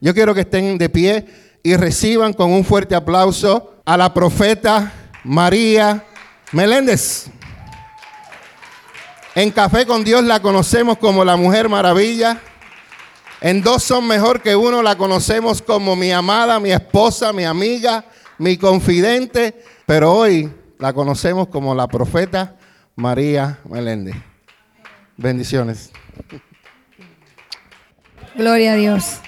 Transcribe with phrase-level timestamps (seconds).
[0.00, 1.26] Yo quiero que estén de pie
[1.62, 4.92] y reciban con un fuerte aplauso a la profeta
[5.24, 6.04] María
[6.52, 7.26] Meléndez.
[9.34, 12.40] En Café con Dios la conocemos como la Mujer Maravilla.
[13.42, 18.04] En dos son mejor que uno la conocemos como mi amada, mi esposa, mi amiga,
[18.38, 19.62] mi confidente.
[19.84, 22.56] Pero hoy la conocemos como la profeta
[22.96, 24.16] María Meléndez.
[25.16, 25.90] Bendiciones.
[28.34, 29.20] Gloria a Dios.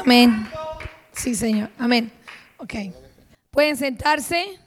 [0.00, 0.48] Amén.
[1.12, 1.68] Sí, Señor.
[1.78, 2.10] Amén.
[2.56, 2.74] Ok.
[3.50, 4.58] Pueden sentarse.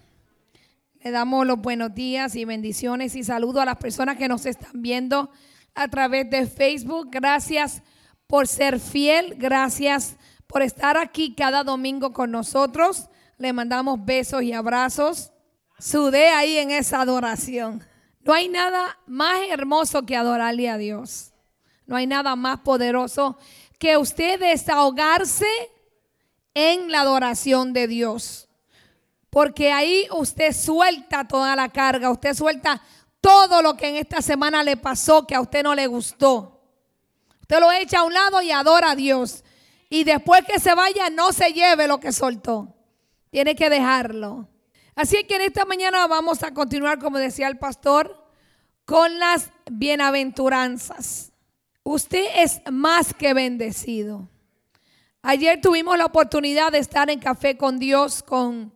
[1.04, 4.82] Le damos los buenos días y bendiciones y saludo a las personas que nos están
[4.82, 5.32] viendo
[5.74, 7.10] a través de Facebook.
[7.12, 7.82] Gracias
[8.28, 9.34] por ser fiel.
[9.38, 13.10] Gracias por estar aquí cada domingo con nosotros.
[13.40, 15.32] Le mandamos besos y abrazos.
[15.80, 17.84] Sudé ahí en esa adoración.
[18.22, 21.34] No hay nada más hermoso que adorarle a Dios.
[21.88, 23.38] No hay nada más poderoso
[23.84, 25.46] que usted desahogarse
[26.54, 28.48] en la adoración de Dios.
[29.30, 32.82] Porque ahí usted suelta toda la carga, usted suelta
[33.20, 36.62] todo lo que en esta semana le pasó que a usted no le gustó.
[37.42, 39.44] Usted lo echa a un lado y adora a Dios.
[39.90, 42.74] Y después que se vaya, no se lleve lo que soltó.
[43.32, 44.48] Tiene que dejarlo.
[44.96, 48.30] Así que en esta mañana vamos a continuar, como decía el pastor,
[48.86, 51.33] con las bienaventuranzas.
[51.84, 54.30] Usted es más que bendecido.
[55.22, 58.74] Ayer tuvimos la oportunidad de estar en café con Dios, con,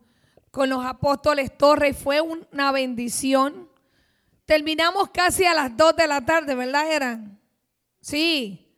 [0.52, 1.98] con los apóstoles Torres.
[1.98, 3.70] Fue una bendición.
[4.46, 6.92] Terminamos casi a las 2 de la tarde, ¿verdad?
[6.92, 7.42] Eran.
[8.02, 8.74] Sí.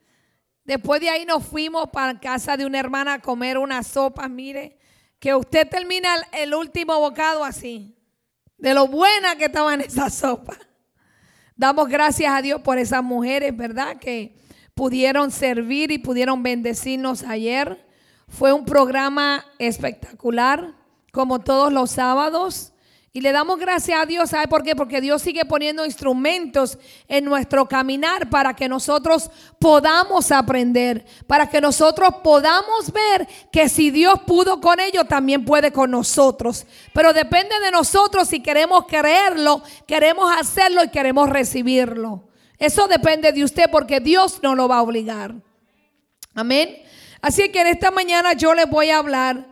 [0.64, 4.28] Después de ahí nos fuimos para casa de una hermana a comer una sopa.
[4.28, 4.78] Mire,
[5.20, 7.96] que usted termina el último bocado así.
[8.58, 10.56] De lo buena que estaba en esa sopa.
[11.60, 13.98] Damos gracias a Dios por esas mujeres, ¿verdad?
[13.98, 14.34] Que
[14.74, 17.86] pudieron servir y pudieron bendecirnos ayer.
[18.30, 20.74] Fue un programa espectacular,
[21.12, 22.72] como todos los sábados.
[23.12, 24.76] Y le damos gracias a Dios, ¿sabe por qué?
[24.76, 26.78] Porque Dios sigue poniendo instrumentos
[27.08, 33.90] en nuestro caminar para que nosotros podamos aprender, para que nosotros podamos ver que si
[33.90, 36.68] Dios pudo con ellos, también puede con nosotros.
[36.94, 42.30] Pero depende de nosotros si queremos creerlo, queremos hacerlo y queremos recibirlo.
[42.60, 45.34] Eso depende de usted porque Dios no lo va a obligar.
[46.36, 46.84] Amén.
[47.22, 49.48] Así que en esta mañana yo les voy a hablar.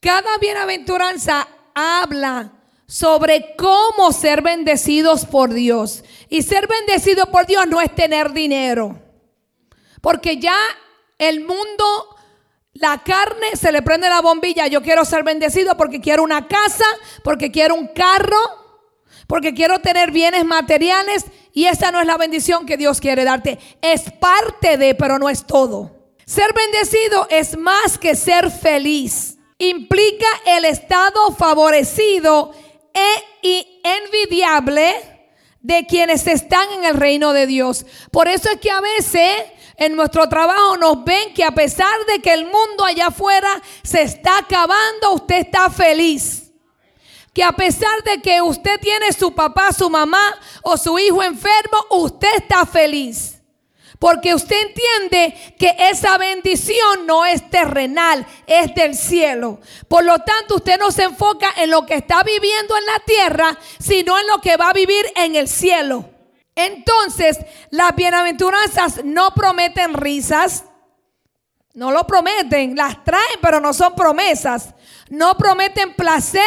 [0.00, 2.52] Cada bienaventuranza habla
[2.86, 6.04] sobre cómo ser bendecidos por Dios.
[6.28, 9.00] Y ser bendecido por Dios no es tener dinero.
[10.00, 10.56] Porque ya
[11.18, 12.16] el mundo,
[12.74, 14.66] la carne, se le prende la bombilla.
[14.66, 16.84] Yo quiero ser bendecido porque quiero una casa,
[17.22, 18.38] porque quiero un carro,
[19.26, 21.24] porque quiero tener bienes materiales.
[21.52, 23.58] Y esa no es la bendición que Dios quiere darte.
[23.80, 25.92] Es parte de, pero no es todo.
[26.26, 29.38] Ser bendecido es más que ser feliz.
[29.58, 32.52] Implica el estado favorecido
[32.94, 34.94] e envidiable
[35.60, 37.84] de quienes están en el reino de Dios.
[38.10, 39.44] Por eso es que a veces
[39.76, 44.02] en nuestro trabajo nos ven que a pesar de que el mundo allá afuera se
[44.02, 46.52] está acabando, usted está feliz.
[47.32, 51.84] Que a pesar de que usted tiene su papá, su mamá o su hijo enfermo,
[51.90, 53.33] usted está feliz.
[53.98, 59.60] Porque usted entiende que esa bendición no es terrenal, es del cielo.
[59.88, 63.58] Por lo tanto, usted no se enfoca en lo que está viviendo en la tierra,
[63.78, 66.10] sino en lo que va a vivir en el cielo.
[66.56, 67.38] Entonces,
[67.70, 70.64] las bienaventuranzas no prometen risas.
[71.72, 74.74] No lo prometen, las traen, pero no son promesas.
[75.08, 76.42] No prometen placer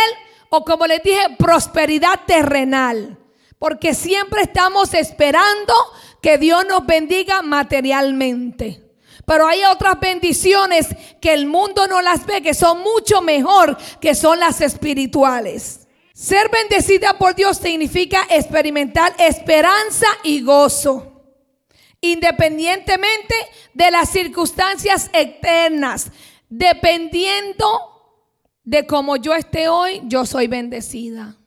[0.50, 3.18] o como les dije, prosperidad terrenal.
[3.60, 5.74] Porque siempre estamos esperando
[6.28, 8.84] que Dios nos bendiga materialmente.
[9.26, 10.88] Pero hay otras bendiciones
[11.22, 15.88] que el mundo no las ve, que son mucho mejor que son las espirituales.
[16.14, 21.24] Ser bendecida por Dios significa experimentar esperanza y gozo,
[22.02, 23.34] independientemente
[23.74, 26.12] de las circunstancias eternas.
[26.50, 28.20] Dependiendo
[28.66, 31.38] de cómo yo esté hoy, yo soy bendecida.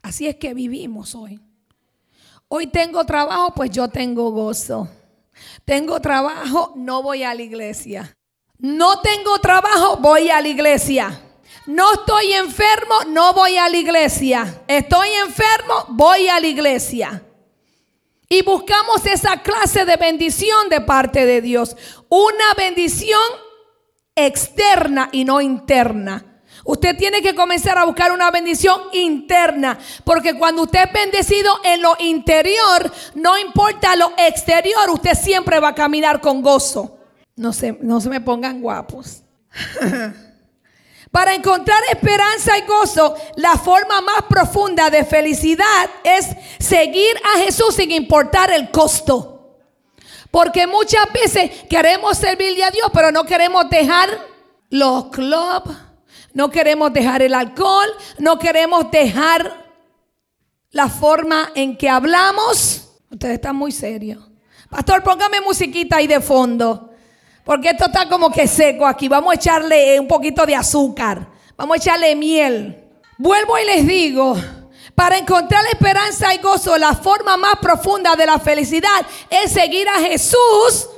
[0.00, 1.42] Así es que vivimos hoy.
[2.52, 4.88] Hoy tengo trabajo, pues yo tengo gozo.
[5.64, 8.16] Tengo trabajo, no voy a la iglesia.
[8.58, 11.16] No tengo trabajo, voy a la iglesia.
[11.66, 14.62] No estoy enfermo, no voy a la iglesia.
[14.66, 17.22] Estoy enfermo, voy a la iglesia.
[18.28, 21.76] Y buscamos esa clase de bendición de parte de Dios.
[22.08, 23.22] Una bendición
[24.16, 26.29] externa y no interna.
[26.64, 31.82] Usted tiene que comenzar a buscar una bendición interna, porque cuando usted es bendecido en
[31.82, 36.98] lo interior, no importa lo exterior, usted siempre va a caminar con gozo.
[37.36, 39.22] No se, no se me pongan guapos.
[41.10, 46.28] Para encontrar esperanza y gozo, la forma más profunda de felicidad es
[46.60, 49.56] seguir a Jesús sin importar el costo.
[50.30, 54.08] Porque muchas veces queremos servirle a Dios, pero no queremos dejar
[54.68, 55.76] los clubs,
[56.32, 57.88] no queremos dejar el alcohol,
[58.18, 59.66] no queremos dejar
[60.70, 62.88] la forma en que hablamos.
[63.10, 64.30] Ustedes están muy serios.
[64.68, 66.90] Pastor, póngame musiquita ahí de fondo.
[67.44, 69.08] Porque esto está como que seco aquí.
[69.08, 71.26] Vamos a echarle un poquito de azúcar.
[71.56, 72.84] Vamos a echarle miel.
[73.18, 74.36] Vuelvo y les digo,
[74.94, 79.98] para encontrar esperanza y gozo, la forma más profunda de la felicidad es seguir a
[80.00, 80.88] Jesús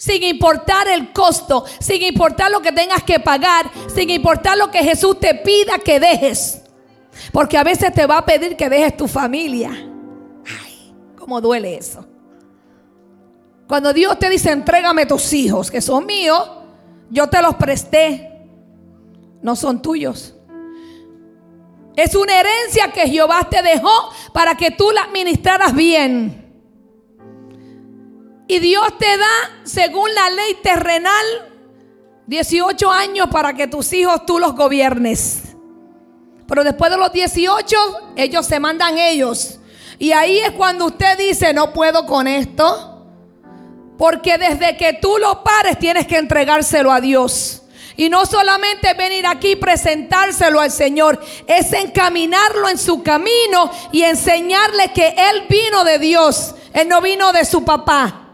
[0.00, 4.78] sin importar el costo, sin importar lo que tengas que pagar, sin importar lo que
[4.78, 6.62] Jesús te pida que dejes.
[7.30, 9.70] Porque a veces te va a pedir que dejes tu familia.
[9.70, 12.06] Ay, cómo duele eso.
[13.68, 16.50] Cuando Dios te dice, entrégame tus hijos, que son míos,
[17.10, 18.40] yo te los presté,
[19.42, 20.34] no son tuyos.
[21.94, 23.90] Es una herencia que Jehová te dejó
[24.32, 26.39] para que tú la administraras bien.
[28.50, 31.52] Y Dios te da, según la ley terrenal,
[32.26, 35.54] 18 años para que tus hijos tú los gobiernes.
[36.48, 37.76] Pero después de los 18,
[38.16, 39.60] ellos se mandan ellos.
[40.00, 43.06] Y ahí es cuando usted dice, no puedo con esto.
[43.96, 47.62] Porque desde que tú lo pares tienes que entregárselo a Dios.
[47.96, 54.02] Y no solamente venir aquí y presentárselo al Señor, es encaminarlo en su camino y
[54.02, 56.56] enseñarle que Él vino de Dios.
[56.72, 58.26] Él no vino de su papá.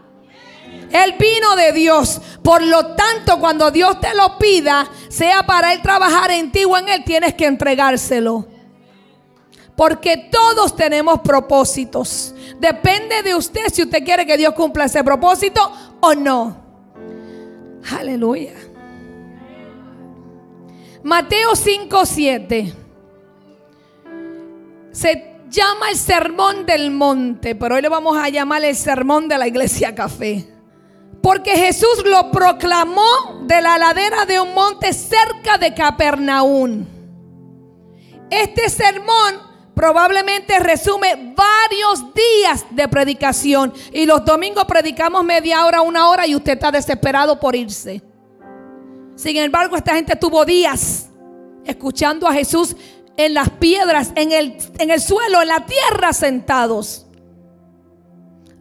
[0.91, 2.21] Él vino de Dios.
[2.43, 6.77] Por lo tanto, cuando Dios te lo pida, sea para Él trabajar en ti o
[6.77, 8.47] en Él, tienes que entregárselo.
[9.75, 12.33] Porque todos tenemos propósitos.
[12.59, 16.57] Depende de usted si usted quiere que Dios cumpla ese propósito o no.
[17.91, 18.53] Aleluya.
[21.03, 22.73] Mateo 5, 7.
[24.91, 29.37] Se llama el sermón del monte, pero hoy le vamos a llamar el sermón de
[29.37, 30.56] la iglesia café.
[31.27, 36.85] Porque Jesús lo proclamó de la ladera de un monte cerca de Capernaum.
[38.29, 39.35] Este sermón
[39.75, 43.73] probablemente resume varios días de predicación.
[43.91, 48.01] Y los domingos predicamos media hora, una hora y usted está desesperado por irse.
[49.15, 51.09] Sin embargo, esta gente tuvo días
[51.65, 52.73] escuchando a Jesús
[53.17, 57.05] en las piedras, en el, en el suelo, en la tierra sentados.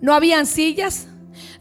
[0.01, 1.07] No habían sillas.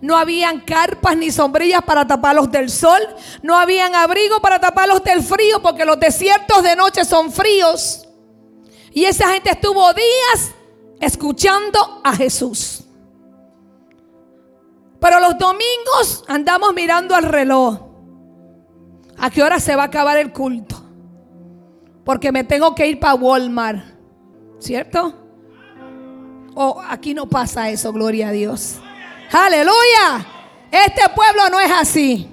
[0.01, 3.01] No habían carpas ni sombrillas para taparlos del sol.
[3.41, 8.07] No habían abrigo para taparlos del frío porque los desiertos de noche son fríos.
[8.91, 10.53] Y esa gente estuvo días
[10.99, 12.83] escuchando a Jesús.
[14.99, 17.79] Pero los domingos andamos mirando al reloj.
[19.17, 20.81] ¿A qué hora se va a acabar el culto?
[22.03, 23.83] Porque me tengo que ir para Walmart.
[24.59, 25.13] ¿Cierto?
[26.55, 28.79] O aquí no pasa eso, gloria a Dios.
[29.31, 30.25] Aleluya.
[30.71, 32.29] Este pueblo no es así.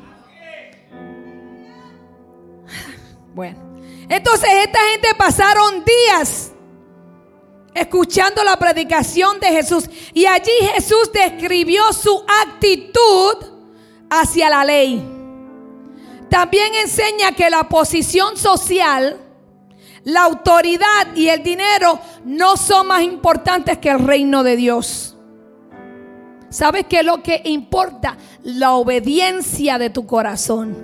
[3.34, 3.58] Bueno,
[4.08, 6.52] entonces esta gente pasaron días
[7.74, 9.88] escuchando la predicación de Jesús.
[10.12, 13.36] Y allí Jesús describió su actitud
[14.10, 15.02] hacia la ley.
[16.28, 19.20] También enseña que la posición social,
[20.04, 25.11] la autoridad y el dinero no son más importantes que el reino de Dios.
[26.52, 28.18] ¿Sabes qué es lo que importa?
[28.42, 30.76] La obediencia de tu corazón.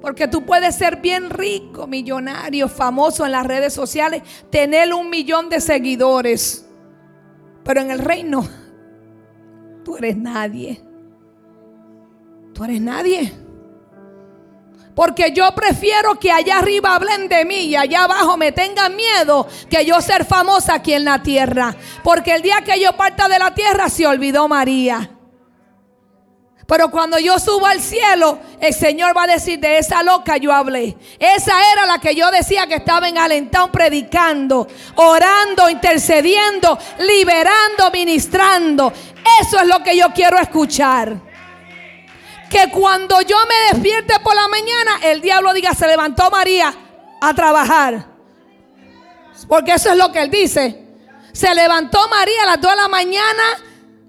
[0.00, 5.48] Porque tú puedes ser bien rico, millonario, famoso en las redes sociales, tener un millón
[5.48, 6.64] de seguidores.
[7.64, 8.48] Pero en el reino,
[9.84, 10.80] tú eres nadie.
[12.54, 13.32] Tú eres nadie.
[14.94, 19.46] Porque yo prefiero que allá arriba hablen de mí y allá abajo me tengan miedo
[19.68, 21.74] que yo ser famosa aquí en la tierra.
[22.02, 25.10] Porque el día que yo parta de la tierra se olvidó María.
[26.70, 30.52] Pero cuando yo subo al cielo, el Señor va a decir, de esa loca yo
[30.52, 30.96] hablé.
[31.18, 38.92] Esa era la que yo decía que estaba en Alentón predicando, orando, intercediendo, liberando, ministrando.
[39.40, 41.29] Eso es lo que yo quiero escuchar.
[42.50, 46.74] Que cuando yo me despierte por la mañana, el diablo diga, se levantó María
[47.20, 48.06] a trabajar.
[49.48, 50.84] Porque eso es lo que él dice.
[51.32, 53.42] Se levantó María a las 2 de la mañana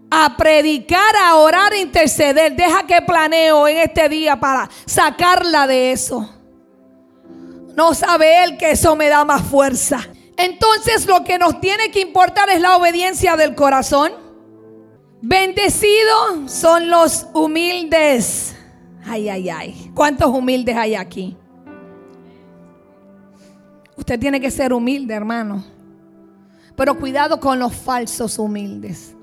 [0.09, 2.55] a predicar, a orar, a interceder.
[2.55, 6.29] Deja que planeo en este día para sacarla de eso.
[7.75, 10.05] No sabe él que eso me da más fuerza.
[10.35, 14.11] Entonces lo que nos tiene que importar es la obediencia del corazón.
[15.21, 18.55] Bendecidos son los humildes.
[19.05, 19.91] Ay, ay, ay.
[19.93, 21.37] ¿Cuántos humildes hay aquí?
[23.95, 25.63] Usted tiene que ser humilde, hermano.
[26.75, 29.15] Pero cuidado con los falsos humildes.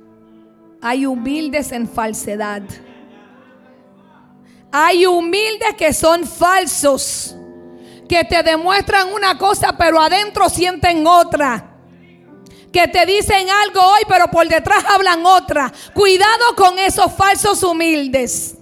[0.81, 2.63] Hay humildes en falsedad.
[4.71, 7.35] Hay humildes que son falsos,
[8.09, 11.68] que te demuestran una cosa, pero adentro sienten otra.
[12.73, 15.73] Que te dicen algo hoy, pero por detrás hablan otra.
[15.95, 18.57] Cuidado con esos falsos humildes.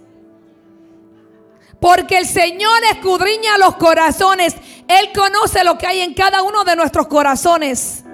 [1.80, 4.54] Porque el Señor escudriña los corazones.
[4.88, 8.04] Él conoce lo que hay en cada uno de nuestros corazones.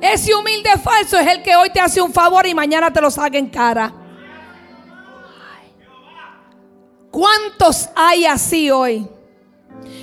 [0.00, 3.10] Ese humilde falso es el que hoy te hace un favor y mañana te lo
[3.10, 3.92] saca en cara.
[7.10, 9.08] ¿Cuántos hay así hoy?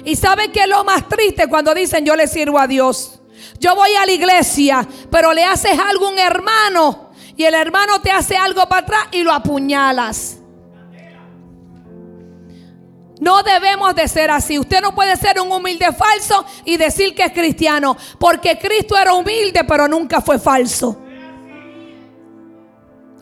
[0.04, 3.20] Y saben que lo más triste cuando dicen yo le sirvo a Dios.
[3.60, 8.00] Yo voy a la iglesia, pero le haces algo a un hermano y el hermano
[8.02, 10.38] te hace algo para atrás y lo apuñalas.
[13.20, 14.60] No debemos de ser así.
[14.60, 19.14] Usted no puede ser un humilde falso y decir que es cristiano, porque Cristo era
[19.14, 21.02] humilde, pero nunca fue falso.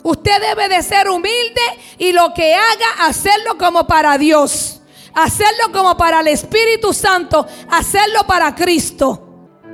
[0.02, 1.62] Usted debe de ser humilde
[1.96, 4.82] y lo que haga, hacerlo como para Dios.
[5.14, 7.46] Hacerlo como para el Espíritu Santo.
[7.70, 9.23] Hacerlo para Cristo.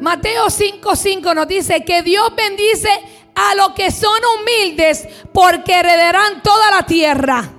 [0.01, 2.91] Mateo 5:5 nos dice que Dios bendice
[3.35, 7.51] a los que son humildes porque heredarán toda la tierra.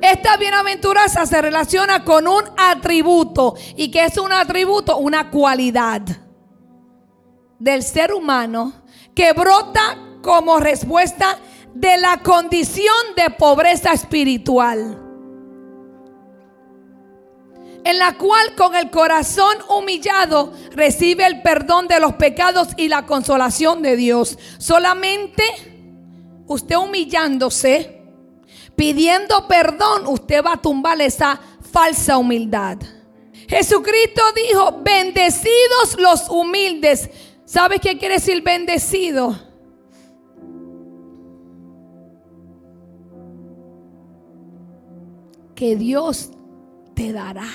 [0.00, 3.54] Esta bienaventuranza se relaciona con un atributo.
[3.76, 4.98] ¿Y que es un atributo?
[4.98, 6.02] Una cualidad
[7.58, 8.84] del ser humano
[9.14, 11.38] que brota como respuesta
[11.72, 15.03] de la condición de pobreza espiritual.
[17.84, 23.04] En la cual con el corazón humillado recibe el perdón de los pecados y la
[23.04, 24.38] consolación de Dios.
[24.58, 25.44] Solamente
[26.46, 28.02] usted humillándose,
[28.74, 31.38] pidiendo perdón, usted va a tumbar esa
[31.72, 32.78] falsa humildad.
[33.48, 37.10] Jesucristo dijo, bendecidos los humildes.
[37.44, 39.38] ¿Sabe qué quiere decir bendecido?
[45.54, 46.30] que Dios
[46.94, 47.48] te dará,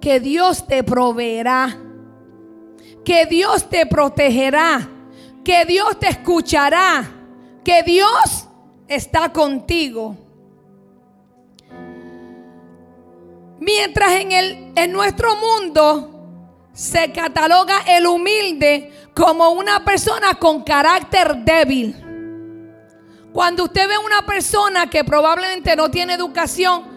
[0.00, 1.76] que Dios te proveerá,
[3.04, 4.88] que Dios te protegerá,
[5.44, 7.04] que Dios te escuchará,
[7.64, 8.48] que Dios
[8.88, 10.16] está contigo.
[13.58, 16.12] Mientras en, el, en nuestro mundo
[16.72, 21.96] se cataloga el humilde como una persona con carácter débil.
[23.32, 26.95] Cuando usted ve una persona que probablemente no tiene educación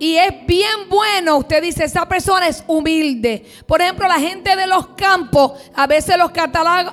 [0.00, 3.44] y es bien bueno, usted dice, esa persona es humilde.
[3.66, 6.30] Por ejemplo, la gente de los campos, a veces los,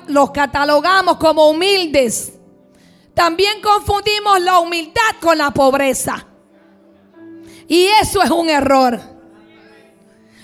[0.08, 2.34] los catalogamos como humildes.
[3.14, 6.26] También confundimos la humildad con la pobreza.
[7.66, 9.00] Y eso es un error.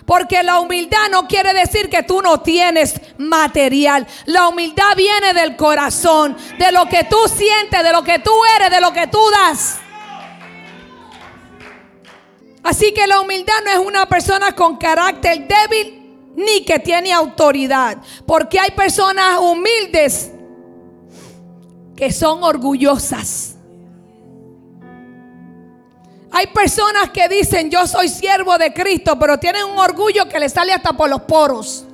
[0.07, 4.07] Porque la humildad no quiere decir que tú no tienes material.
[4.25, 8.71] La humildad viene del corazón, de lo que tú sientes, de lo que tú eres,
[8.71, 9.81] de lo que tú das.
[12.65, 17.99] Así que la humildad no es una persona con carácter débil ni que tiene autoridad.
[18.27, 20.33] Porque hay personas humildes
[21.95, 23.57] que son orgullosas.
[26.33, 30.49] Hay personas que dicen yo soy siervo de Cristo, pero tienen un orgullo que le
[30.49, 31.85] sale hasta por los poros.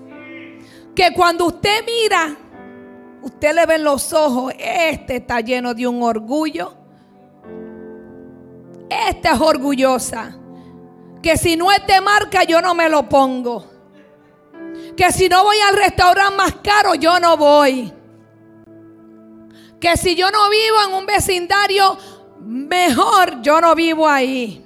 [0.95, 2.37] Que cuando usted mira,
[3.23, 6.75] usted le ve los ojos, este está lleno de un orgullo.
[8.89, 10.40] Esta es orgullosa.
[11.23, 13.67] Que si no es de marca, yo no me lo pongo.
[14.97, 17.93] Que si no voy al restaurante más caro, yo no voy.
[19.79, 21.97] Que si yo no vivo en un vecindario
[22.41, 24.65] mejor yo no vivo ahí.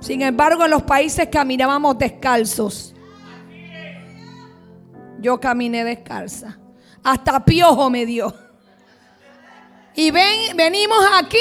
[0.00, 2.94] Sin embargo, en los países caminábamos descalzos.
[5.18, 6.58] Yo caminé descalza.
[7.02, 8.34] Hasta piojo me dio.
[9.94, 11.38] Y ven, venimos aquí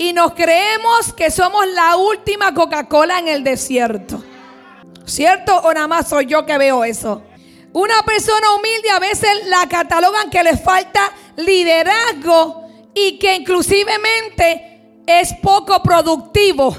[0.00, 4.24] y nos creemos que somos la última Coca-Cola en el desierto.
[5.04, 7.22] ¿Cierto o nada más soy yo que veo eso?
[7.74, 15.34] Una persona humilde a veces la catalogan que le falta liderazgo y que inclusivemente es
[15.34, 16.74] poco productivo.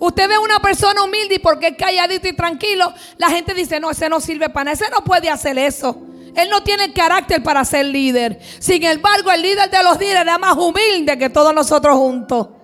[0.00, 3.92] Usted ve una persona humilde y porque es calladito y tranquilo, la gente dice, no,
[3.92, 6.02] ese no sirve para nada, ese no puede hacer eso.
[6.34, 8.40] Él no tiene carácter para ser líder.
[8.58, 12.55] Sin embargo, el líder de los líderes era más humilde que todos nosotros juntos.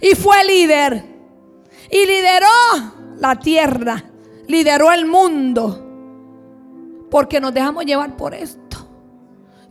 [0.00, 1.04] Y fue líder.
[1.90, 2.46] Y lideró
[3.18, 4.04] la tierra.
[4.46, 5.78] Lideró el mundo.
[7.10, 8.62] Porque nos dejamos llevar por esto.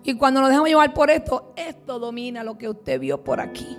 [0.03, 3.77] Y cuando nos dejamos llevar por esto, esto domina lo que usted vio por aquí.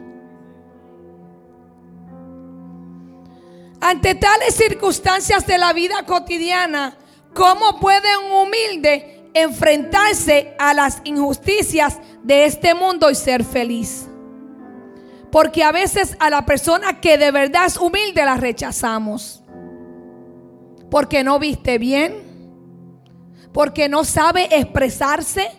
[3.80, 6.96] Ante tales circunstancias de la vida cotidiana,
[7.34, 14.08] ¿cómo puede un humilde enfrentarse a las injusticias de este mundo y ser feliz?
[15.32, 19.42] Porque a veces a la persona que de verdad es humilde la rechazamos.
[20.90, 22.22] Porque no viste bien.
[23.50, 25.50] Porque no sabe expresarse.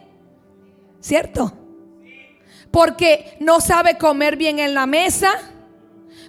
[1.01, 1.53] ¿Cierto?
[2.69, 5.31] Porque no sabe comer bien en la mesa.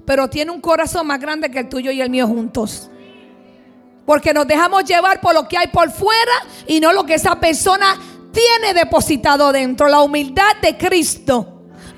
[0.07, 2.91] Pero tiene un corazón más grande que el tuyo y el mío juntos.
[4.07, 6.33] Porque nos dejamos llevar por lo que hay por fuera
[6.67, 7.95] y no lo que esa persona
[8.33, 9.87] tiene depositado dentro.
[9.87, 11.54] La humildad de Cristo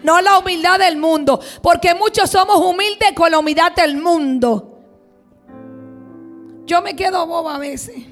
[0.06, 4.78] no la humildad del mundo, porque muchos somos humildes con la humildad del mundo.
[6.64, 8.04] Yo me quedo boba a veces.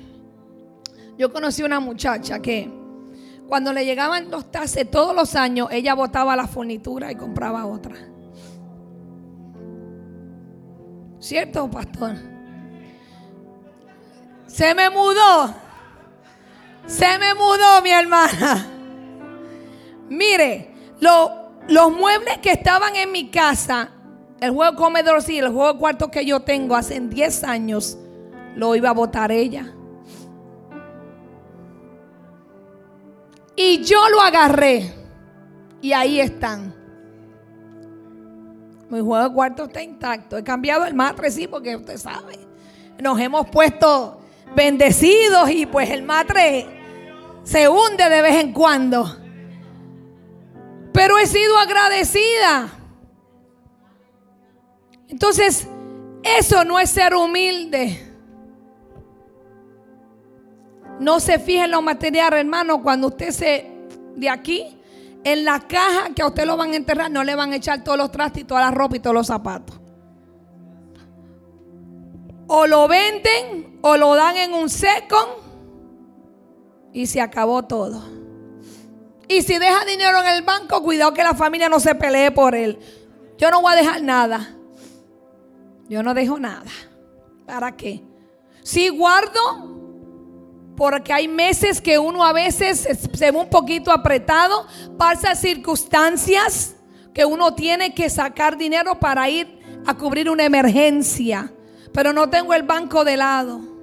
[1.16, 2.68] Yo conocí una muchacha que
[3.46, 7.94] cuando le llegaban los tases todos los años, ella botaba la furnitura y compraba otra.
[11.20, 12.16] ¿Cierto, pastor?
[14.48, 15.54] Se me mudó.
[16.86, 18.66] Se me mudó, mi hermana.
[20.08, 23.90] Mire, lo los muebles que estaban en mi casa,
[24.40, 27.98] el juego comedor sí, el juego cuarto que yo tengo hace 10 años,
[28.56, 29.72] lo iba a botar ella.
[33.56, 34.92] Y yo lo agarré.
[35.80, 36.74] Y ahí están.
[38.88, 40.36] Mi juego de cuarto está intacto.
[40.36, 42.38] He cambiado el matre, sí, porque usted sabe.
[43.00, 44.20] Nos hemos puesto
[44.54, 46.66] bendecidos y pues el matre
[47.42, 49.23] se hunde de vez en cuando.
[50.94, 52.70] Pero he sido agradecida.
[55.08, 55.66] Entonces,
[56.22, 58.00] eso no es ser humilde.
[61.00, 63.72] No se fije en lo material, hermano, cuando usted se
[64.14, 64.78] de aquí,
[65.24, 67.82] en la caja que a usted lo van a enterrar, no le van a echar
[67.82, 69.80] todos los trastes y toda la ropa y todos los zapatos.
[72.46, 75.16] O lo venden o lo dan en un seco
[76.92, 78.23] y se acabó todo.
[79.28, 82.54] Y si deja dinero en el banco, cuidado que la familia no se pelee por
[82.54, 82.78] él.
[83.38, 84.54] Yo no voy a dejar nada.
[85.88, 86.70] Yo no dejo nada.
[87.46, 88.02] ¿Para qué?
[88.62, 89.74] Si guardo,
[90.76, 94.66] porque hay meses que uno a veces se ve un poquito apretado,
[94.98, 96.76] pasa circunstancias
[97.12, 101.52] que uno tiene que sacar dinero para ir a cubrir una emergencia.
[101.92, 103.73] Pero no tengo el banco de lado.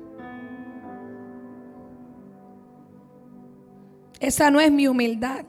[4.22, 5.46] Esa no es mi humildad.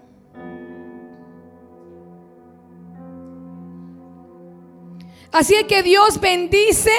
[5.30, 6.92] Así es que Dios bendice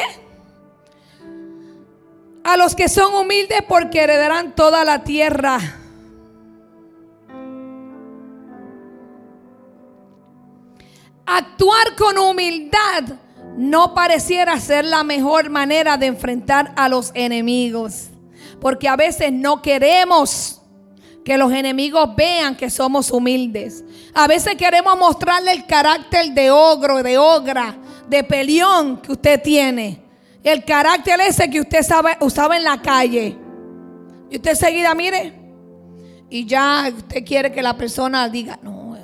[2.43, 5.59] a los que son humildes porque heredarán toda la tierra.
[11.25, 13.03] Actuar con humildad
[13.57, 18.09] no pareciera ser la mejor manera de enfrentar a los enemigos.
[18.59, 20.62] Porque a veces no queremos
[21.23, 23.83] que los enemigos vean que somos humildes.
[24.13, 27.77] A veces queremos mostrarle el carácter de ogro, de ogra,
[28.09, 30.01] de peleón que usted tiene.
[30.43, 33.38] El carácter ese que usted sabe, usaba en la calle.
[34.29, 35.33] Y usted seguida, mire,
[36.29, 38.97] y ya usted quiere que la persona diga, no,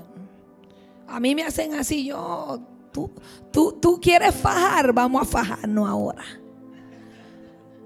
[1.08, 2.60] a mí me hacen así, yo,
[2.92, 3.12] tú,
[3.52, 6.24] tú, tú quieres fajar, vamos a fajarnos ahora.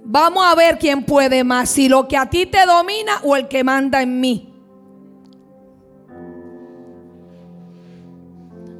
[0.06, 3.48] Vamos a ver quién puede más, si lo que a ti te domina o el
[3.48, 4.54] que manda en mí.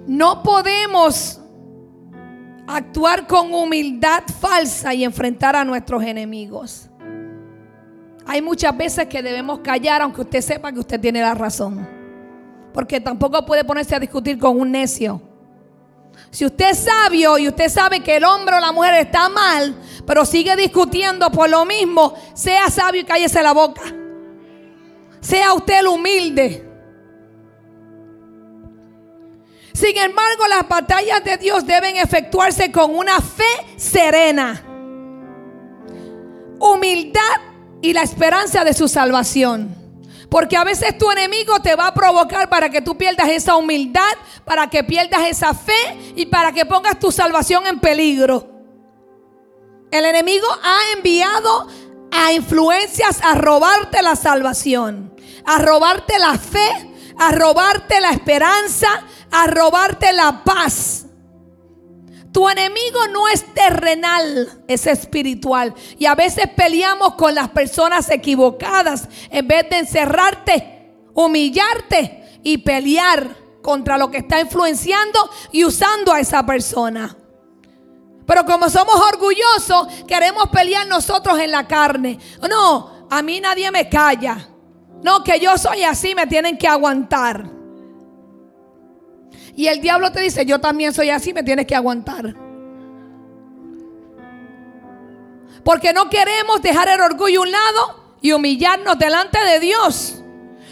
[0.06, 1.40] No podemos
[2.68, 6.90] actuar con humildad falsa y enfrentar a nuestros enemigos.
[8.26, 11.88] Hay muchas veces que debemos callar aunque usted sepa que usted tiene la razón.
[12.74, 15.22] Porque tampoco puede ponerse a discutir con un necio.
[16.32, 19.76] Si usted es sabio y usted sabe que el hombre o la mujer está mal,
[20.06, 23.82] pero sigue discutiendo por lo mismo, sea sabio y cállese la boca.
[25.22, 26.70] Sea usted el humilde.
[29.74, 33.44] Sin embargo, las batallas de Dios deben efectuarse con una fe
[33.76, 34.64] serena,
[36.60, 37.22] humildad
[37.82, 39.83] y la esperanza de su salvación.
[40.34, 44.02] Porque a veces tu enemigo te va a provocar para que tú pierdas esa humildad,
[44.44, 48.50] para que pierdas esa fe y para que pongas tu salvación en peligro.
[49.92, 51.68] El enemigo ha enviado
[52.12, 55.14] a influencias a robarte la salvación,
[55.46, 58.88] a robarte la fe, a robarte la esperanza,
[59.30, 61.03] a robarte la paz.
[62.34, 65.76] Tu enemigo no es terrenal, es espiritual.
[66.00, 73.36] Y a veces peleamos con las personas equivocadas en vez de encerrarte, humillarte y pelear
[73.62, 77.16] contra lo que está influenciando y usando a esa persona.
[78.26, 82.18] Pero como somos orgullosos, queremos pelear nosotros en la carne.
[82.50, 84.50] No, a mí nadie me calla.
[85.04, 87.63] No, que yo soy así, me tienen que aguantar.
[89.56, 92.36] Y el diablo te dice, yo también soy así, me tienes que aguantar.
[95.64, 100.20] Porque no queremos dejar el orgullo a un lado y humillarnos delante de Dios.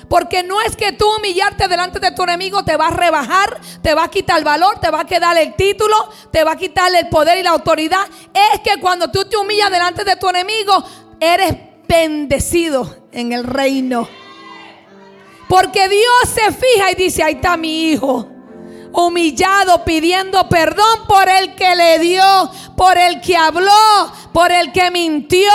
[0.10, 3.94] Porque no es que tú humillarte delante de tu enemigo te va a rebajar, te
[3.94, 5.96] va a quitar el valor, te va a quedar el título,
[6.32, 8.06] te va a quitar el poder y la autoridad.
[8.34, 10.84] Es que cuando tú te humillas delante de tu enemigo,
[11.20, 11.56] eres
[11.88, 14.10] bendecido en el reino.
[15.48, 18.40] Porque Dios se fija y dice, ahí está mi hijo
[18.93, 22.23] humillado, pidiendo perdón por el que le dio,
[22.75, 23.71] por el que habló,
[24.34, 25.49] por el que mintió.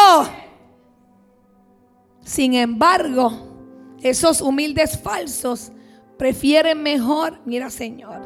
[2.25, 5.73] Sin embargo, esos humildes falsos
[6.19, 8.21] prefieren mejor, mira Señor,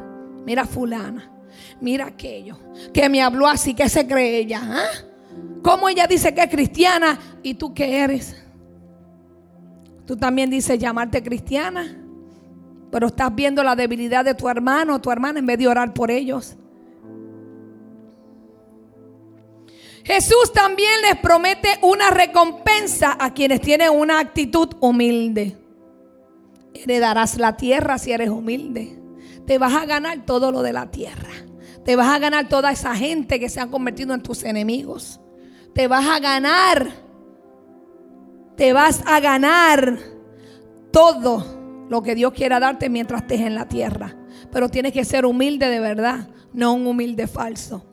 [0.45, 1.31] mira fulana,
[1.79, 2.57] mira aquello,
[2.93, 4.61] que me habló así, que se cree ella.
[4.63, 5.07] ¿ah?
[5.61, 8.35] ¿Cómo ella dice que es cristiana y tú qué eres?
[10.05, 12.00] Tú también dices llamarte cristiana.
[12.91, 15.93] Pero estás viendo la debilidad de tu hermano o tu hermana en vez de orar
[15.93, 16.57] por ellos.
[20.03, 25.57] Jesús también les promete una recompensa a quienes tienen una actitud humilde.
[26.73, 28.99] Heredarás la tierra si eres humilde.
[29.45, 31.29] Te vas a ganar todo lo de la tierra.
[31.85, 35.19] Te vas a ganar toda esa gente que se han convertido en tus enemigos.
[35.73, 36.91] Te vas a ganar.
[38.57, 39.97] Te vas a ganar
[40.91, 41.60] todo
[41.91, 44.15] lo que Dios quiera darte mientras estés en la tierra.
[44.49, 47.83] Pero tienes que ser humilde de verdad, no un humilde falso.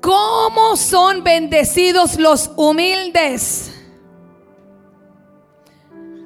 [0.00, 3.70] ¿Cómo son bendecidos los humildes?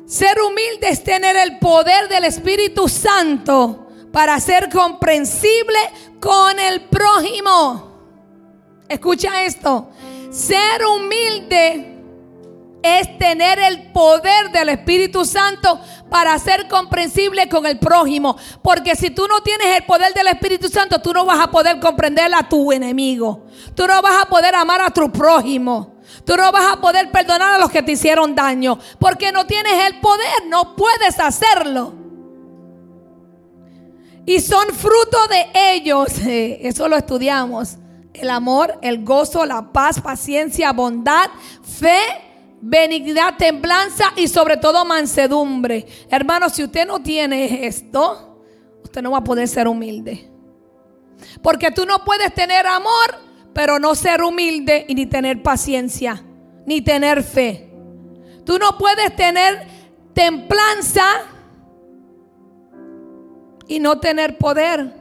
[0.06, 5.80] Ser humilde es tener el poder del Espíritu Santo para ser comprensible
[6.20, 7.90] con el prójimo.
[8.88, 9.90] Escucha esto.
[10.30, 11.91] Ser humilde
[12.82, 18.36] es tener el poder del Espíritu Santo para ser comprensible con el prójimo.
[18.60, 21.78] Porque si tú no tienes el poder del Espíritu Santo, tú no vas a poder
[21.80, 23.46] comprender a tu enemigo.
[23.74, 25.94] Tú no vas a poder amar a tu prójimo.
[26.24, 28.78] Tú no vas a poder perdonar a los que te hicieron daño.
[28.98, 31.94] Porque no tienes el poder, no puedes hacerlo.
[34.26, 36.08] Y son fruto de ellos.
[36.26, 37.76] Eso lo estudiamos.
[38.12, 41.30] El amor, el gozo, la paz, paciencia, bondad,
[41.62, 42.31] fe
[42.62, 45.84] benignidad, templanza y sobre todo mansedumbre.
[46.08, 48.40] Hermano, si usted no tiene esto,
[48.82, 50.30] usted no va a poder ser humilde.
[51.42, 53.18] Porque tú no puedes tener amor,
[53.52, 56.24] pero no ser humilde y ni tener paciencia,
[56.64, 57.68] ni tener fe.
[58.46, 59.66] Tú no puedes tener
[60.14, 61.04] templanza
[63.66, 64.94] y no tener poder.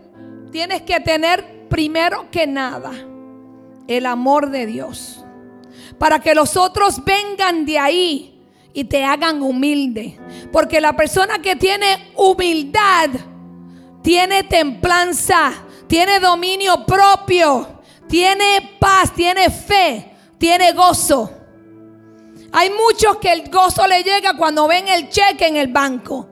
[0.52, 2.92] Tienes que tener primero que nada
[3.88, 5.21] el amor de Dios
[6.02, 10.18] para que los otros vengan de ahí y te hagan humilde.
[10.52, 13.12] Porque la persona que tiene humildad
[14.02, 15.54] tiene templanza,
[15.86, 21.30] tiene dominio propio, tiene paz, tiene fe, tiene gozo.
[22.52, 26.28] Hay muchos que el gozo le llega cuando ven el cheque en el banco.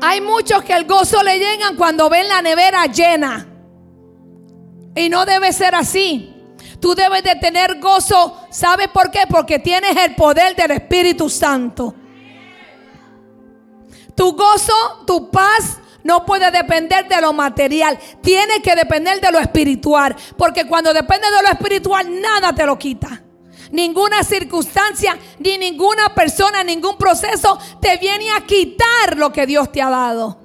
[0.00, 3.46] Hay muchos que el gozo le llega cuando ven la nevera llena.
[4.96, 6.31] Y no debe ser así.
[6.80, 8.40] Tú debes de tener gozo.
[8.50, 9.20] ¿Sabe por qué?
[9.28, 11.94] Porque tienes el poder del Espíritu Santo.
[14.14, 17.98] Tu gozo, tu paz no puede depender de lo material.
[18.20, 20.16] Tiene que depender de lo espiritual.
[20.36, 23.22] Porque cuando depende de lo espiritual, nada te lo quita.
[23.70, 29.80] Ninguna circunstancia, ni ninguna persona, ningún proceso te viene a quitar lo que Dios te
[29.80, 30.41] ha dado.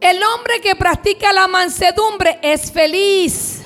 [0.00, 3.62] El hombre que practica la mansedumbre es feliz.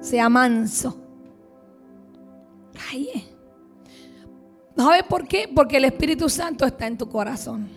[0.00, 0.98] Sea manso.
[2.90, 3.32] Ay,
[4.76, 5.48] ¿Sabe por qué?
[5.54, 7.68] Porque el Espíritu Santo está en tu corazón.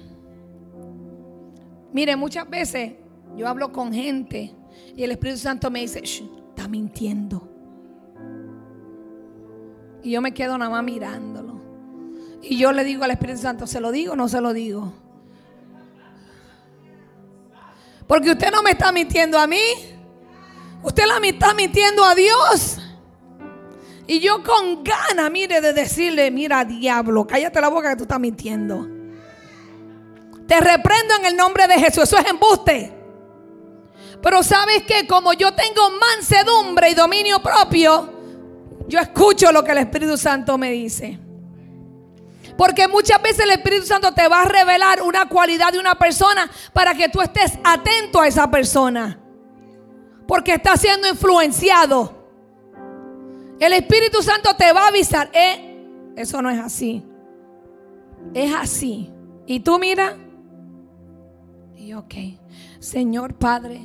[1.91, 2.93] Mire, muchas veces
[3.35, 4.53] yo hablo con gente
[4.95, 7.47] y el Espíritu Santo me dice, está mintiendo.
[10.03, 11.61] Y yo me quedo nada más mirándolo.
[12.41, 14.93] Y yo le digo al Espíritu Santo, ¿se lo digo o no se lo digo?
[18.07, 19.61] Porque usted no me está mintiendo a mí.
[20.83, 22.77] Usted la está mintiendo a Dios.
[24.07, 28.19] Y yo con ganas, mire, de decirle, mira, diablo, cállate la boca que tú estás
[28.19, 28.87] mintiendo.
[30.47, 32.03] Te reprendo en el nombre de Jesús.
[32.03, 32.93] Eso es embuste.
[34.21, 38.13] Pero sabes que como yo tengo mansedumbre y dominio propio,
[38.87, 41.24] yo escucho lo que el Espíritu Santo me dice.
[42.57, 46.49] Porque muchas veces el Espíritu Santo te va a revelar una cualidad de una persona
[46.73, 49.19] para que tú estés atento a esa persona.
[50.27, 52.25] Porque está siendo influenciado.
[53.59, 55.29] El Espíritu Santo te va a avisar.
[55.33, 57.03] Eh, eso no es así.
[58.33, 59.11] Es así.
[59.45, 60.17] Y tú mira.
[61.75, 62.13] Y ok.
[62.79, 63.81] Señor Padre.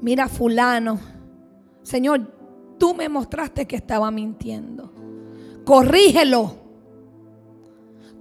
[0.00, 0.98] Mira fulano.
[1.82, 2.32] Señor,
[2.78, 4.92] tú me mostraste que estaba mintiendo.
[5.64, 6.59] Corrígelo.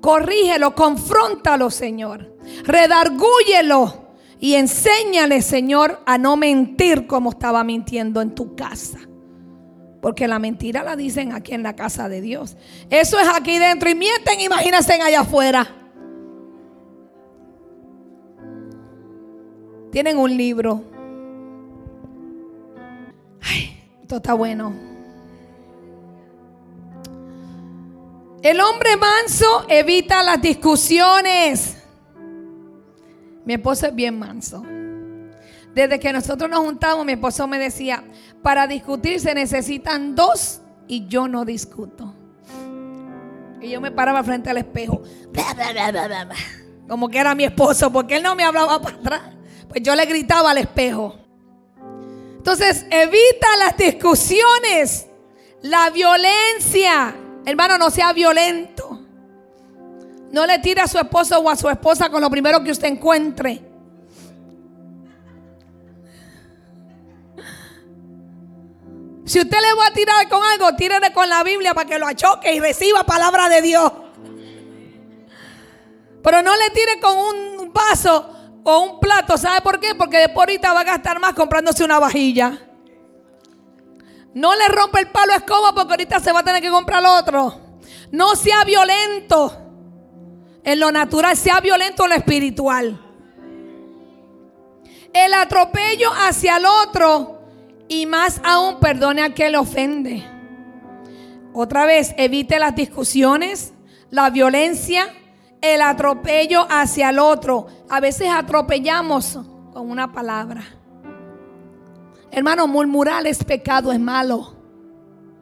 [0.01, 2.37] Corrígelo, confróntalo, Señor.
[2.63, 4.09] Redargúyelo
[4.39, 8.99] y enséñale, Señor, a no mentir como estaba mintiendo en tu casa.
[10.01, 12.55] Porque la mentira la dicen aquí en la casa de Dios.
[12.89, 15.75] Eso es aquí dentro y mienten, imagínense allá afuera.
[19.91, 20.83] Tienen un libro.
[23.41, 24.88] Ay, esto está bueno.
[28.41, 31.75] El hombre manso evita las discusiones.
[33.45, 34.63] Mi esposo es bien manso.
[35.73, 38.03] Desde que nosotros nos juntamos, mi esposo me decía,
[38.41, 42.13] para discutir se necesitan dos y yo no discuto.
[43.61, 45.01] Y yo me paraba frente al espejo,
[46.87, 49.21] como que era mi esposo, porque él no me hablaba para atrás.
[49.67, 51.17] Pues yo le gritaba al espejo.
[52.37, 55.07] Entonces, evita las discusiones,
[55.61, 57.15] la violencia.
[57.49, 58.99] Hermano, no sea violento.
[60.31, 62.87] No le tire a su esposo o a su esposa con lo primero que usted
[62.87, 63.65] encuentre.
[69.25, 72.07] Si usted le va a tirar con algo, tírele con la Biblia para que lo
[72.07, 73.91] achoque y reciba palabra de Dios.
[76.23, 79.37] Pero no le tire con un vaso o un plato.
[79.37, 79.95] ¿Sabe por qué?
[79.95, 82.68] Porque después ahorita va a gastar más comprándose una vajilla.
[84.33, 87.03] No le rompe el palo a escoba porque ahorita se va a tener que comprar
[87.05, 87.59] otro.
[88.11, 89.55] No sea violento
[90.63, 92.99] en lo natural, sea violento en lo espiritual.
[95.13, 97.41] El atropello hacia el otro
[97.87, 100.23] y más aún perdone a quien le ofende.
[101.53, 103.73] Otra vez, evite las discusiones,
[104.11, 105.07] la violencia,
[105.61, 107.67] el atropello hacia el otro.
[107.89, 109.39] A veces atropellamos
[109.73, 110.78] con una palabra.
[112.31, 114.55] Hermano, murmurar es pecado, es malo.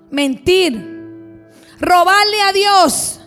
[0.10, 0.73] Mentir,
[1.80, 3.21] robarle a Dios.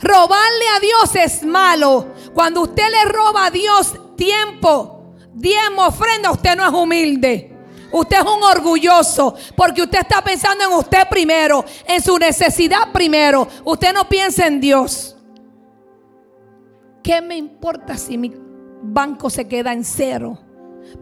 [0.00, 2.14] Robarle a Dios es malo.
[2.34, 7.46] Cuando usted le roba a Dios tiempo, diezmo, ofrenda, usted no es humilde.
[7.92, 13.46] Usted es un orgulloso porque usted está pensando en usted primero, en su necesidad primero.
[13.64, 15.16] Usted no piensa en Dios.
[17.02, 18.32] ¿Qué me importa si mi
[18.82, 20.38] banco se queda en cero?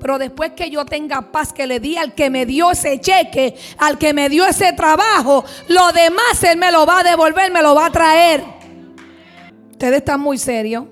[0.01, 3.57] Pero después que yo tenga paz, que le di al que me dio ese cheque,
[3.79, 7.63] al que me dio ese trabajo, lo demás Él me lo va a devolver, me
[7.63, 8.45] lo va a traer.
[9.71, 10.85] Ustedes están muy serios.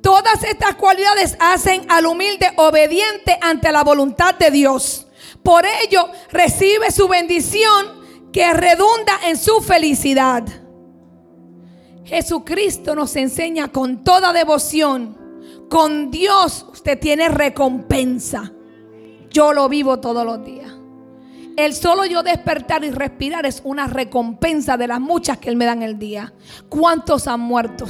[0.00, 5.06] Todas estas cualidades hacen al humilde obediente ante la voluntad de Dios.
[5.42, 10.44] Por ello recibe su bendición que redunda en su felicidad.
[12.04, 15.18] Jesucristo nos enseña con toda devoción.
[15.68, 18.52] Con Dios usted tiene recompensa.
[19.30, 20.72] Yo lo vivo todos los días.
[21.56, 25.66] El solo yo despertar y respirar es una recompensa de las muchas que Él me
[25.66, 26.32] da en el día.
[26.68, 27.86] ¿Cuántos han muerto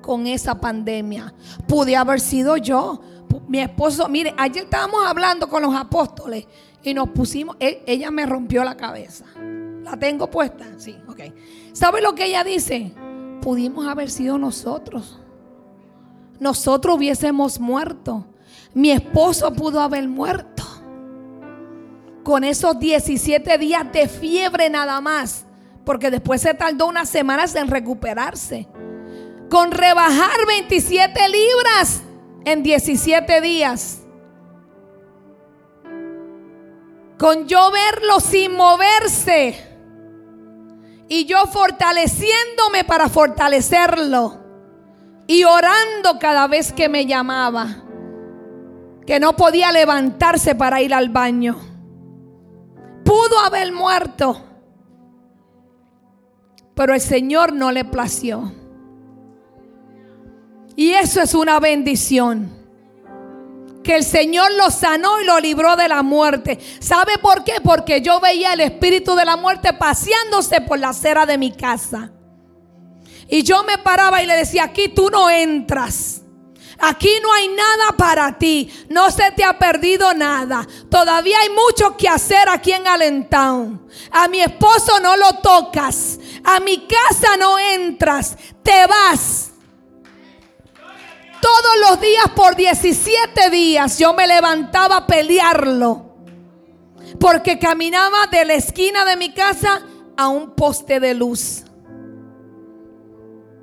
[0.00, 1.34] con esa pandemia?
[1.66, 3.00] Pude haber sido yo.
[3.48, 6.46] Mi esposo, mire, ayer estábamos hablando con los apóstoles
[6.82, 9.24] y nos pusimos, e, ella me rompió la cabeza.
[9.82, 10.66] ¿La tengo puesta?
[10.78, 11.20] Sí, ok.
[11.72, 12.94] ¿Sabe lo que ella dice?
[13.44, 15.18] Pudimos haber sido nosotros.
[16.40, 18.24] Nosotros hubiésemos muerto.
[18.72, 20.64] Mi esposo pudo haber muerto
[22.22, 25.44] con esos 17 días de fiebre nada más,
[25.84, 28.66] porque después se tardó unas semanas en recuperarse.
[29.50, 32.02] Con rebajar 27 libras
[32.46, 34.00] en 17 días.
[37.18, 39.73] Con yo verlo sin moverse.
[41.14, 44.40] Y yo fortaleciéndome para fortalecerlo.
[45.26, 47.84] Y orando cada vez que me llamaba.
[49.06, 51.74] Que no podía levantarse para ir al baño
[53.14, 54.42] pudo haber muerto.
[56.74, 58.52] Pero el Señor no le plació.
[60.74, 62.63] Y eso es una bendición.
[63.84, 66.58] Que el Señor lo sanó y lo libró de la muerte.
[66.80, 67.60] ¿Sabe por qué?
[67.62, 72.10] Porque yo veía el espíritu de la muerte paseándose por la acera de mi casa.
[73.28, 76.22] Y yo me paraba y le decía, aquí tú no entras.
[76.78, 78.70] Aquí no hay nada para ti.
[78.88, 80.66] No se te ha perdido nada.
[80.90, 83.86] Todavía hay mucho que hacer aquí en Allentown.
[84.10, 86.18] A mi esposo no lo tocas.
[86.42, 88.36] A mi casa no entras.
[88.62, 89.53] Te vas.
[91.44, 96.14] Todos los días por 17 días yo me levantaba a pelearlo.
[97.20, 99.82] Porque caminaba de la esquina de mi casa
[100.16, 101.64] a un poste de luz.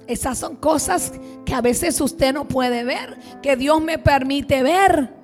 [0.05, 1.13] Esas son cosas
[1.43, 5.15] que a veces usted no puede ver, que Dios me permite ver.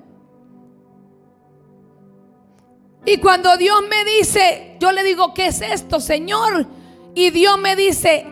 [3.06, 6.66] Y cuando Dios me dice, yo le digo, ¿qué es esto, Señor?
[7.14, 8.26] Y Dios me dice,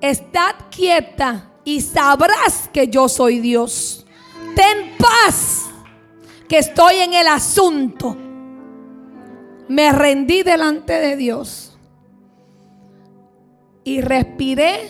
[0.00, 4.06] estad quieta y sabrás que yo soy Dios.
[4.56, 5.68] Ten paz,
[6.48, 8.16] que estoy en el asunto.
[9.68, 11.78] Me rendí delante de Dios
[13.84, 14.88] y respiré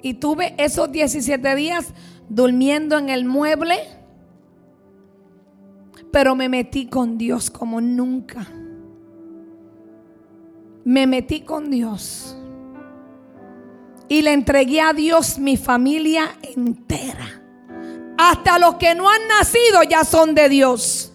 [0.00, 1.92] y tuve esos 17 días
[2.28, 3.80] durmiendo en el mueble,
[6.12, 8.46] pero me metí con Dios como nunca.
[10.84, 12.39] Me metí con Dios.
[14.10, 17.40] Y le entregué a Dios mi familia entera.
[18.18, 21.14] Hasta los que no han nacido ya son de Dios.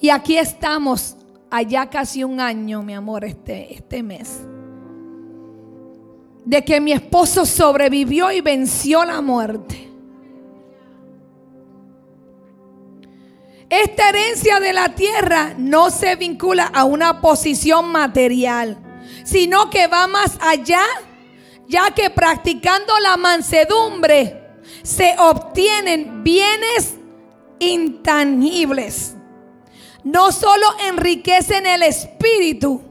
[0.00, 1.16] Y aquí estamos,
[1.50, 4.40] allá casi un año, mi amor, este, este mes
[6.44, 9.88] de que mi esposo sobrevivió y venció la muerte.
[13.68, 18.81] Esta herencia de la tierra no se vincula a una posición material,
[19.24, 20.84] sino que va más allá,
[21.68, 24.42] ya que practicando la mansedumbre
[24.82, 26.94] se obtienen bienes
[27.58, 29.14] intangibles.
[30.04, 32.82] No solo enriquecen el espíritu,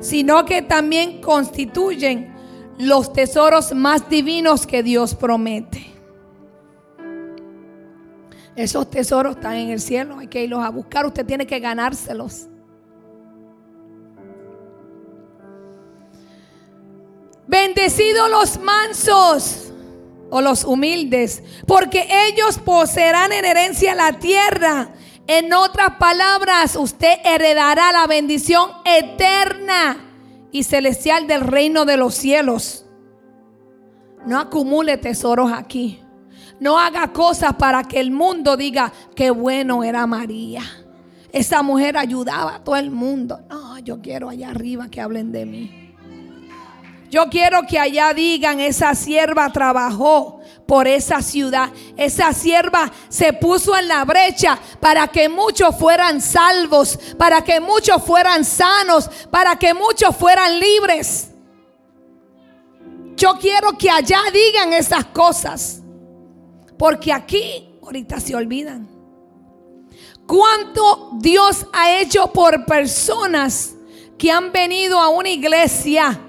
[0.00, 2.34] sino que también constituyen
[2.78, 5.86] los tesoros más divinos que Dios promete.
[8.56, 12.49] Esos tesoros están en el cielo, hay que irlos a buscar, usted tiene que ganárselos.
[17.50, 19.72] Bendecidos los mansos
[20.30, 24.92] o los humildes, porque ellos poseerán en herencia la tierra.
[25.26, 29.96] En otras palabras, usted heredará la bendición eterna
[30.52, 32.86] y celestial del reino de los cielos.
[34.24, 36.00] No acumule tesoros aquí.
[36.60, 40.62] No haga cosas para que el mundo diga que bueno era María.
[41.32, 43.40] Esa mujer ayudaba a todo el mundo.
[43.50, 45.79] No, yo quiero allá arriba que hablen de mí.
[47.10, 51.68] Yo quiero que allá digan, esa sierva trabajó por esa ciudad.
[51.96, 58.00] Esa sierva se puso en la brecha para que muchos fueran salvos, para que muchos
[58.04, 61.32] fueran sanos, para que muchos fueran libres.
[63.16, 65.82] Yo quiero que allá digan esas cosas,
[66.78, 68.88] porque aquí ahorita se olvidan.
[70.28, 73.74] ¿Cuánto Dios ha hecho por personas
[74.16, 76.28] que han venido a una iglesia?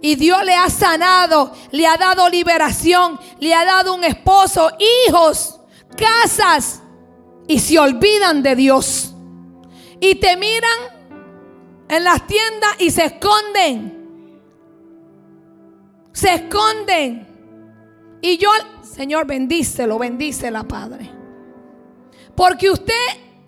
[0.00, 4.70] Y Dios le ha sanado, le ha dado liberación, le ha dado un esposo,
[5.06, 5.60] hijos,
[5.96, 6.82] casas.
[7.46, 9.14] Y se olvidan de Dios.
[10.00, 10.78] Y te miran
[11.88, 14.40] en las tiendas y se esconden.
[16.12, 17.26] Se esconden.
[18.20, 18.50] Y yo,
[18.82, 21.10] Señor, bendícelo, bendícela, Padre.
[22.36, 22.94] Porque usted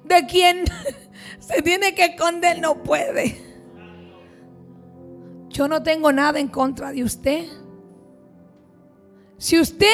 [0.02, 0.64] de quien
[1.38, 3.49] se tiene que esconder no puede.
[5.50, 7.46] Yo no tengo nada en contra de usted.
[9.36, 9.86] Si usted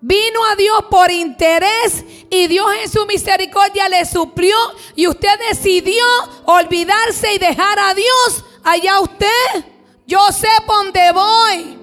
[0.00, 4.56] vino a Dios por interés y Dios en su misericordia le suplió
[4.96, 6.04] y usted decidió
[6.44, 9.66] olvidarse y dejar a Dios, allá usted.
[10.06, 11.78] Yo sé por dónde voy.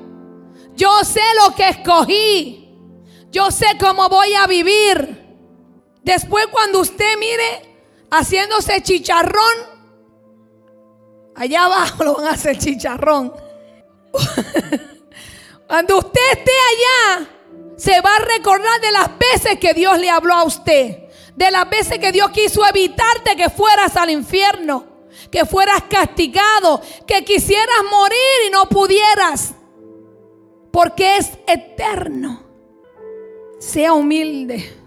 [0.75, 2.69] Yo sé lo que escogí.
[3.31, 5.27] Yo sé cómo voy a vivir.
[6.03, 7.77] Después cuando usted mire
[8.09, 9.78] haciéndose chicharrón,
[11.39, 13.33] Allá abajo lo van a hacer chicharrón.
[15.67, 17.29] Cuando usted esté allá,
[17.77, 21.05] se va a recordar de las veces que Dios le habló a usted.
[21.37, 24.83] De las veces que Dios quiso evitarte que fueras al infierno.
[25.31, 26.81] Que fueras castigado.
[27.07, 29.53] Que quisieras morir y no pudieras.
[30.73, 32.43] Porque es eterno.
[33.59, 34.77] Sea humilde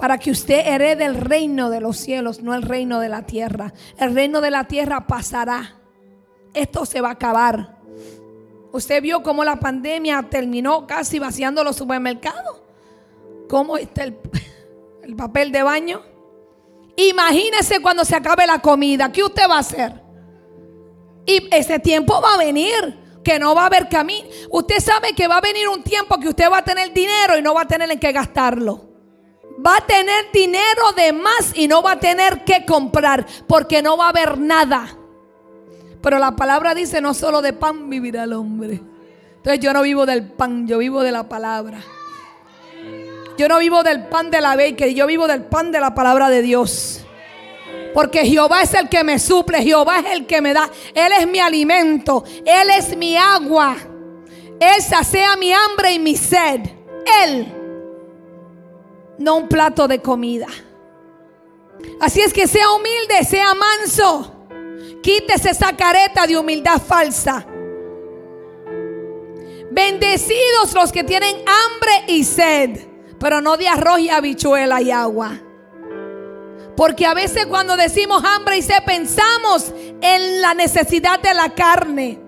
[0.00, 3.74] para que usted herede el reino de los cielos, no el reino de la tierra.
[3.98, 5.76] El reino de la tierra pasará.
[6.54, 7.78] Esto se va a acabar.
[8.72, 12.62] Usted vio cómo la pandemia terminó casi vaciando los supermercados.
[13.46, 14.16] ¿Cómo está el,
[15.02, 16.02] el papel de baño?
[16.96, 19.12] Imagínese cuando se acabe la comida.
[19.12, 20.00] ¿Qué usted va a hacer?
[21.26, 22.98] Y ese tiempo va a venir.
[23.22, 24.26] que no va a haber camino.
[24.50, 27.42] Usted sabe que va a venir un tiempo que usted va a tener dinero y
[27.42, 28.89] no va a tener en qué gastarlo.
[29.64, 33.96] Va a tener dinero de más y no va a tener que comprar porque no
[33.96, 34.96] va a haber nada.
[36.02, 38.80] Pero la palabra dice, no solo de pan vivirá el hombre.
[39.36, 41.80] Entonces yo no vivo del pan, yo vivo de la palabra.
[43.36, 46.28] Yo no vivo del pan de la bakery, yo vivo del pan de la palabra
[46.28, 47.00] de Dios.
[47.94, 50.70] Porque Jehová es el que me suple, Jehová es el que me da.
[50.94, 53.76] Él es mi alimento, Él es mi agua.
[54.60, 56.60] Él sacia mi hambre y mi sed.
[57.24, 57.46] Él,
[59.20, 60.46] no un plato de comida.
[62.00, 64.34] Así es que sea humilde, sea manso.
[65.02, 67.46] Quítese esa careta de humildad falsa.
[69.70, 75.38] Bendecidos los que tienen hambre y sed, pero no de arroz y habichuela y agua.
[76.74, 82.19] Porque a veces cuando decimos hambre y sed pensamos en la necesidad de la carne.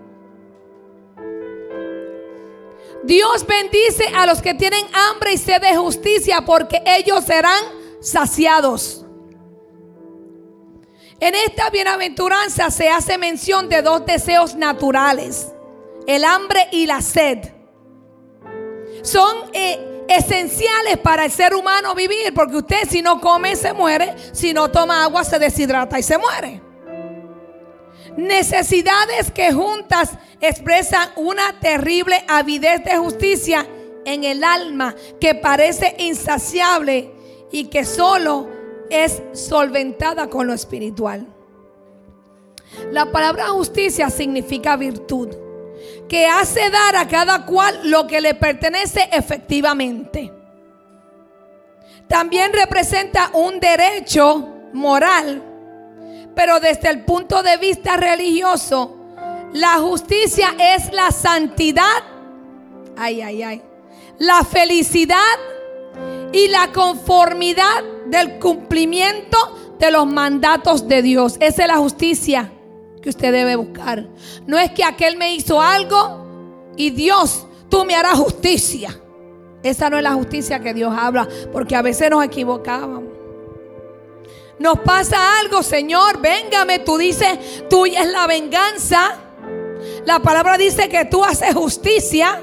[3.05, 7.63] Dios bendice a los que tienen hambre y sed de justicia porque ellos serán
[8.01, 9.05] saciados.
[11.21, 15.53] En esta bienaventuranza se hace mención de dos deseos naturales,
[16.07, 17.39] el hambre y la sed.
[19.03, 24.15] Son eh, esenciales para el ser humano vivir, porque usted si no come se muere,
[24.33, 26.72] si no toma agua se deshidrata y se muere.
[28.17, 30.11] Necesidades que juntas
[30.41, 33.67] expresan una terrible avidez de justicia
[34.05, 37.11] en el alma que parece insaciable
[37.51, 38.49] y que solo
[38.91, 41.27] es solventada con lo espiritual.
[42.91, 45.29] La palabra justicia significa virtud,
[46.09, 50.33] que hace dar a cada cual lo que le pertenece efectivamente.
[52.09, 55.52] También representa un derecho moral,
[56.35, 58.97] pero desde el punto de vista religioso,
[59.53, 62.03] la justicia es la santidad,
[62.97, 63.62] ay, ay, ay,
[64.18, 65.18] la felicidad
[66.33, 71.37] y la conformidad del cumplimiento de los mandatos de Dios.
[71.41, 72.51] Esa es la justicia
[73.03, 74.07] que usted debe buscar.
[74.47, 78.99] No es que aquel me hizo algo y Dios, tú me harás justicia.
[79.62, 83.12] Esa no es la justicia que Dios habla, porque a veces nos equivocábamos.
[84.63, 86.79] Nos pasa algo, Señor, véngame.
[86.79, 89.17] Tú dices, tuya es la venganza.
[90.07, 92.41] La palabra dice que tú haces justicia.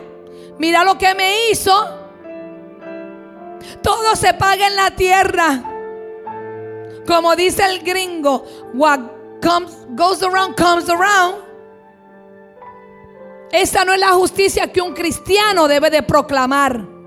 [0.57, 1.72] Mira lo que me hizo.
[3.82, 5.63] Todo se paga en la tierra.
[7.07, 8.43] Como dice el gringo,
[8.74, 8.99] what
[9.41, 11.38] comes, goes around, comes around.
[13.53, 16.98] Esa no es la justicia que un cristiano debe de proclamar.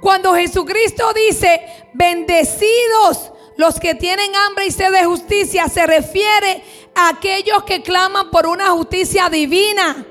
[0.00, 1.60] Cuando Jesucristo dice,
[1.92, 6.62] bendecidos los que tienen hambre y sed de justicia, se refiere
[6.94, 10.06] a aquellos que claman por una justicia divina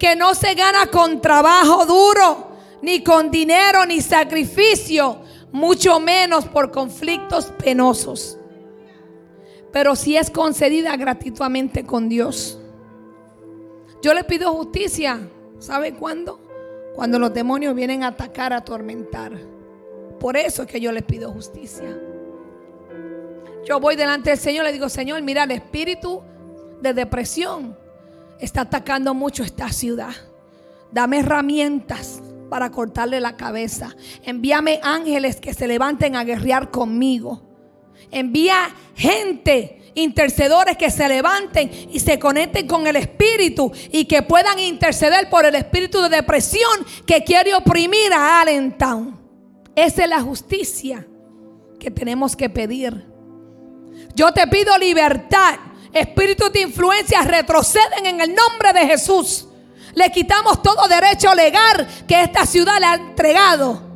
[0.00, 2.48] que no se gana con trabajo duro,
[2.80, 5.18] ni con dinero, ni sacrificio,
[5.52, 8.38] mucho menos por conflictos penosos.
[9.70, 12.58] Pero si es concedida gratuitamente con Dios.
[14.02, 15.20] Yo le pido justicia,
[15.58, 16.49] ¿sabe cuándo?
[17.00, 19.32] Cuando los demonios vienen a atacar, a atormentar.
[20.20, 21.98] Por eso es que yo le pido justicia.
[23.64, 26.20] Yo voy delante del Señor y le digo, Señor, mira el espíritu
[26.82, 27.74] de depresión
[28.38, 30.12] está atacando mucho esta ciudad.
[30.92, 32.20] Dame herramientas
[32.50, 33.96] para cortarle la cabeza.
[34.22, 37.40] Envíame ángeles que se levanten a guerrear conmigo.
[38.10, 44.58] Envía gente, intercedores que se levanten y se conecten con el Espíritu y que puedan
[44.58, 49.18] interceder por el espíritu de depresión que quiere oprimir a Allentown.
[49.74, 51.06] Esa es la justicia
[51.78, 53.06] que tenemos que pedir.
[54.14, 55.58] Yo te pido libertad
[55.92, 59.46] Espíritus de influencia retroceden en el nombre de Jesús.
[59.94, 63.89] Le quitamos todo derecho legal que esta ciudad le ha entregado.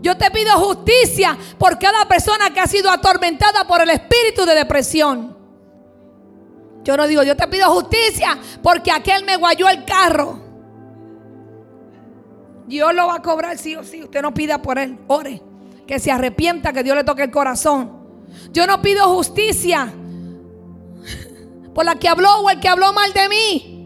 [0.00, 4.54] Yo te pido justicia por cada persona que ha sido atormentada por el espíritu de
[4.54, 5.36] depresión.
[6.84, 10.40] Yo no digo, yo te pido justicia porque aquel me guayó el carro.
[12.66, 14.02] Dios lo va a cobrar sí o sí.
[14.02, 14.98] Usted no pida por él.
[15.08, 15.42] Ore.
[15.86, 17.98] Que se arrepienta, que Dios le toque el corazón.
[18.52, 19.92] Yo no pido justicia
[21.74, 23.77] por la que habló o el que habló mal de mí.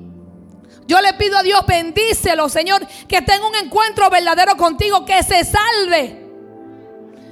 [0.87, 5.45] Yo le pido a Dios, bendícelo, Señor, que tenga un encuentro verdadero contigo, que se
[5.45, 6.23] salve.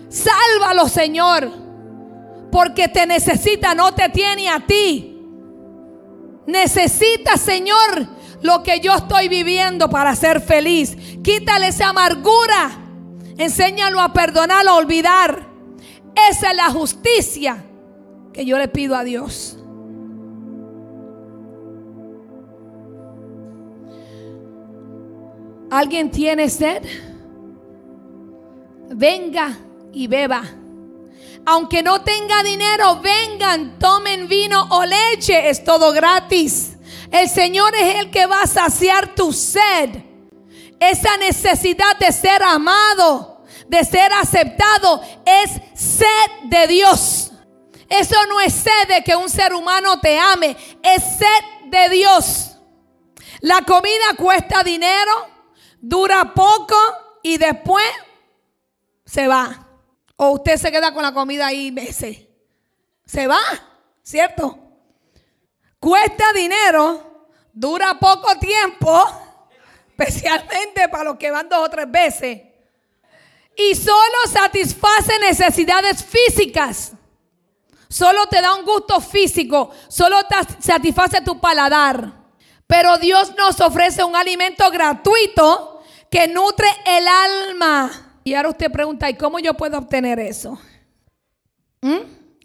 [0.09, 1.51] Sálvalo, Señor,
[2.51, 5.19] porque te necesita, no te tiene a ti.
[6.47, 8.09] Necesita, Señor,
[8.43, 10.97] lo que yo estoy viviendo para ser feliz.
[11.23, 12.71] Quítale esa amargura.
[13.39, 15.49] Enséñalo a perdonar, a olvidar.
[16.29, 17.65] Esa es la justicia
[18.33, 19.60] que yo le pido a Dios.
[25.71, 26.83] ¿Alguien tiene sed?
[28.89, 29.57] Venga
[29.93, 30.43] y beba.
[31.47, 36.77] Aunque no tenga dinero, vengan, tomen vino o leche, es todo gratis.
[37.11, 39.91] El Señor es el que va a saciar tu sed.
[40.79, 47.31] Esa necesidad de ser amado, de ser aceptado, es sed de Dios.
[47.89, 52.57] Eso no es sed de que un ser humano te ame, es sed de Dios.
[53.41, 55.12] La comida cuesta dinero,
[55.81, 56.76] dura poco
[57.22, 57.85] y después
[59.05, 59.66] se va.
[60.16, 62.18] O usted se queda con la comida ahí meses.
[63.07, 63.41] Se va,
[64.03, 64.59] ¿cierto?
[65.78, 69.03] Cuesta dinero, dura poco tiempo,
[69.89, 72.43] especialmente para los que van dos o tres veces.
[73.57, 76.93] Y solo satisface necesidades físicas.
[77.89, 82.20] Solo te da un gusto físico, solo te satisface tu paladar.
[82.71, 88.21] Pero Dios nos ofrece un alimento gratuito que nutre el alma.
[88.23, 90.57] Y ahora usted pregunta, ¿y cómo yo puedo obtener eso?
[91.81, 91.99] ¿Mm?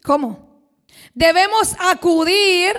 [0.04, 0.64] ¿Cómo?
[1.14, 2.76] Debemos acudir,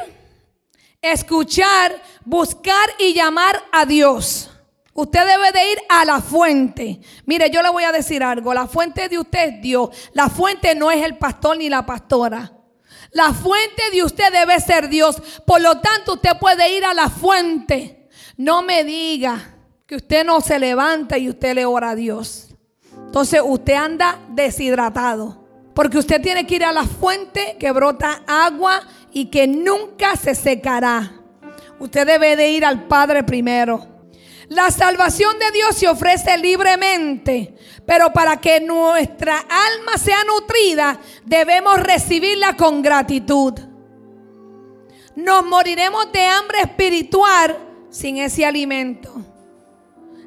[1.00, 4.50] escuchar, buscar y llamar a Dios.
[4.92, 7.00] Usted debe de ir a la fuente.
[7.26, 8.52] Mire, yo le voy a decir algo.
[8.54, 9.90] La fuente de usted es Dios.
[10.14, 12.55] La fuente no es el pastor ni la pastora.
[13.16, 15.16] La fuente de usted debe ser Dios.
[15.46, 18.10] Por lo tanto, usted puede ir a la fuente.
[18.36, 19.54] No me diga
[19.86, 22.48] que usted no se levanta y usted le ora a Dios.
[23.06, 25.42] Entonces usted anda deshidratado.
[25.72, 28.82] Porque usted tiene que ir a la fuente que brota agua
[29.14, 31.14] y que nunca se secará.
[31.78, 33.95] Usted debe de ir al Padre primero.
[34.48, 41.80] La salvación de Dios se ofrece libremente, pero para que nuestra alma sea nutrida, debemos
[41.80, 43.54] recibirla con gratitud.
[45.16, 47.56] Nos moriremos de hambre espiritual
[47.90, 49.12] sin ese alimento,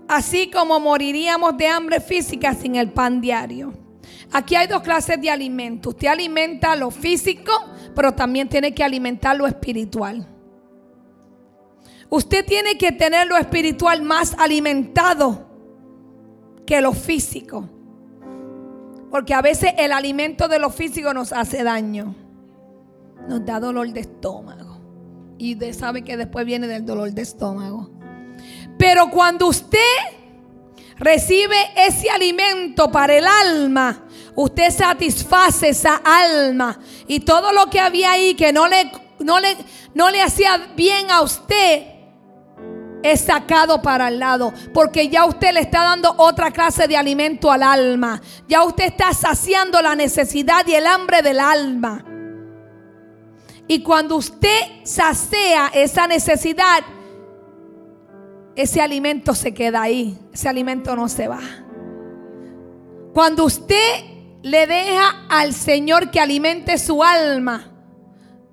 [0.08, 3.74] así como moriríamos de hambre física sin el pan diario.
[4.32, 5.90] Aquí hay dos clases de alimento.
[5.90, 7.52] Usted alimenta lo físico,
[7.96, 10.28] pero también tiene que alimentar lo espiritual.
[12.10, 15.48] Usted tiene que tener lo espiritual más alimentado
[16.66, 17.68] que lo físico.
[19.12, 22.16] Porque a veces el alimento de lo físico nos hace daño.
[23.28, 24.80] Nos da dolor de estómago.
[25.38, 27.90] Y usted sabe que después viene del dolor de estómago.
[28.78, 29.80] Pero cuando usted
[30.98, 34.06] recibe ese alimento para el alma,
[34.36, 36.80] usted satisface esa alma.
[37.08, 39.58] Y todo lo que había ahí que no le, no le,
[39.94, 41.99] no le hacía bien a usted,
[43.04, 44.54] es sacado para el lado.
[44.74, 48.22] Porque ya usted le está dando otra clase de alimento al alma.
[48.48, 52.06] Ya usted está saciando la necesidad y el hambre del alma.
[53.68, 56.80] Y cuando usted sacea esa necesidad,
[58.56, 60.18] ese alimento se queda ahí.
[60.34, 61.40] Ese alimento no se va.
[63.14, 64.04] Cuando usted
[64.42, 67.72] le deja al Señor que alimente su alma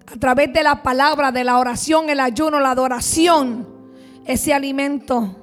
[0.07, 3.76] a través de la palabra, de la oración, el ayuno, la adoración
[4.27, 5.37] ese alimento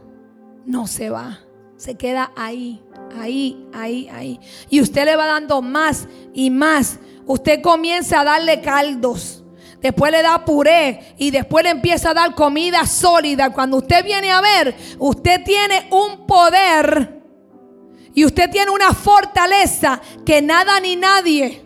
[0.65, 1.39] no se va.
[1.77, 2.81] Se queda ahí,
[3.19, 4.39] ahí, ahí, ahí.
[4.69, 6.99] Y usted le va dando más y más.
[7.25, 9.43] Usted comienza a darle caldos.
[9.81, 13.49] Después le da puré y después le empieza a dar comida sólida.
[13.49, 17.21] Cuando usted viene a ver, usted tiene un poder
[18.13, 21.65] y usted tiene una fortaleza que nada ni nadie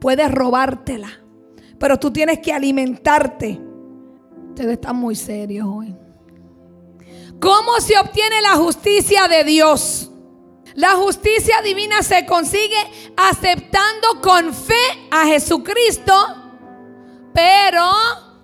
[0.00, 1.10] puede robártela.
[1.78, 3.60] Pero tú tienes que alimentarte.
[4.48, 5.94] Ustedes están muy serios hoy.
[7.42, 10.08] ¿Cómo se obtiene la justicia de Dios?
[10.74, 12.78] La justicia divina se consigue
[13.16, 16.14] aceptando con fe a Jesucristo,
[17.34, 17.90] pero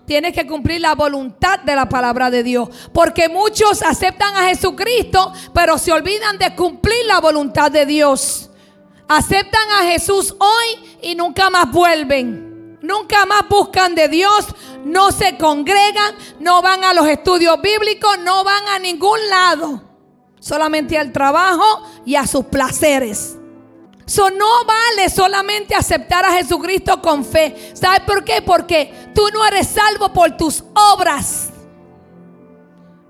[0.05, 2.70] tienes que cumplir la voluntad de la palabra de Dios.
[2.92, 8.51] Porque muchos aceptan a Jesucristo, pero se olvidan de cumplir la voluntad de Dios.
[9.07, 12.49] Aceptan a Jesús hoy y nunca más vuelven.
[12.80, 14.46] Nunca más buscan de Dios,
[14.85, 19.83] no se congregan, no van a los estudios bíblicos, no van a ningún lado.
[20.41, 23.37] Solamente al trabajo y a sus placeres.
[24.07, 27.72] Eso no vale solamente aceptar a Jesucristo con fe.
[27.74, 28.41] ¿Sabes por qué?
[28.41, 31.51] Porque tú no eres salvo por tus obras.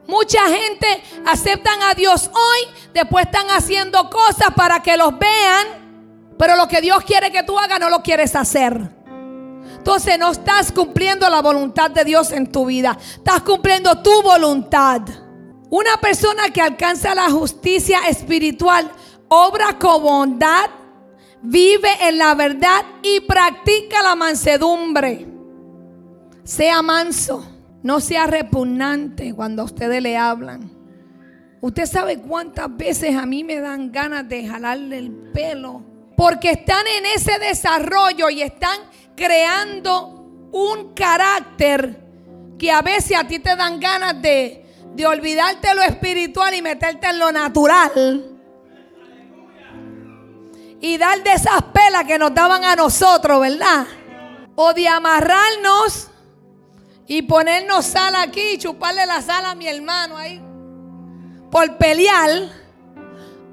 [0.09, 6.57] Mucha gente aceptan a Dios hoy, después están haciendo cosas para que los vean, pero
[6.57, 8.98] lo que Dios quiere que tú hagas no lo quieres hacer.
[9.89, 12.99] Entonces no estás cumpliendo la voluntad de Dios en tu vida.
[13.01, 15.01] Estás cumpliendo tu voluntad.
[15.71, 18.93] Una persona que alcanza la justicia espiritual
[19.29, 20.69] obra con bondad,
[21.41, 25.27] vive en la verdad y practica la mansedumbre.
[26.45, 27.51] Sea manso,
[27.83, 30.71] no sea repugnante cuando ustedes le hablan.
[31.63, 35.83] Usted sabe cuántas veces a mí me dan ganas de jalarle el pelo.
[36.19, 38.77] Porque están en ese desarrollo y están
[39.15, 41.97] creando un carácter
[42.59, 44.67] que a veces a ti te dan ganas de,
[44.97, 48.37] de olvidarte lo espiritual y meterte en lo natural.
[50.81, 53.87] Y dar de esas pelas que nos daban a nosotros, ¿verdad?
[54.57, 56.09] O de amarrarnos
[57.07, 60.43] y ponernos sal aquí y chuparle la sal a mi hermano ahí
[61.49, 62.58] por pelear.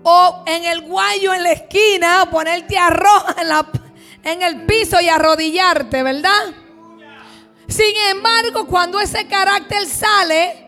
[0.08, 3.68] O en el guayo en la esquina, ponerte arroz en, la,
[4.24, 6.54] en el piso y arrodillarte, ¿verdad?
[7.68, 10.66] Sin embargo, cuando ese carácter sale,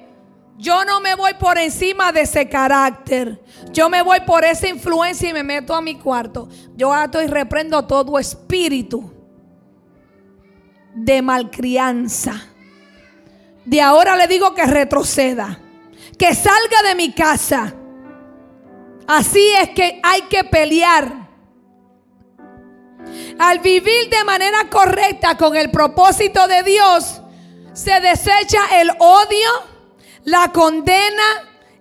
[0.58, 3.40] yo no me voy por encima de ese carácter.
[3.72, 6.50] Yo me voy por esa influencia y me meto a mi cuarto.
[6.76, 9.14] Yo ato y reprendo todo espíritu
[10.96, 12.44] de malcrianza.
[13.66, 15.60] De ahora le digo que retroceda,
[16.18, 17.76] que salga de mi casa.
[19.08, 21.28] Así es que hay que pelear.
[23.40, 27.22] Al vivir de manera correcta con el propósito de Dios,
[27.74, 29.50] se desecha el odio,
[30.26, 31.24] la condena,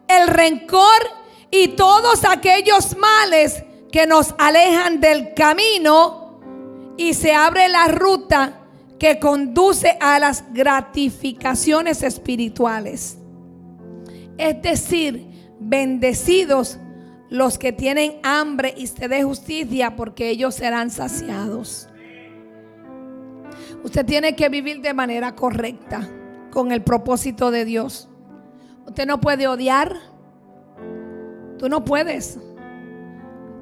[0.06, 1.10] el rencor
[1.50, 6.40] y todos aquellos males que nos alejan del camino
[6.96, 8.60] y se abre la ruta
[9.00, 13.18] que conduce a las gratificaciones espirituales.
[14.38, 15.26] Es decir,
[15.58, 16.78] bendecidos
[17.28, 21.88] los que tienen hambre y sed de justicia, porque ellos serán saciados.
[23.82, 26.08] Usted tiene que vivir de manera correcta
[26.50, 28.08] con el propósito de Dios.
[28.86, 29.94] Usted no puede odiar.
[31.58, 32.38] Tú no puedes.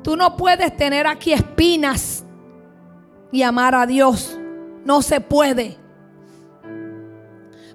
[0.03, 2.25] Tú no puedes tener aquí espinas
[3.33, 4.39] y amar a Dios.
[4.85, 5.84] No se puede.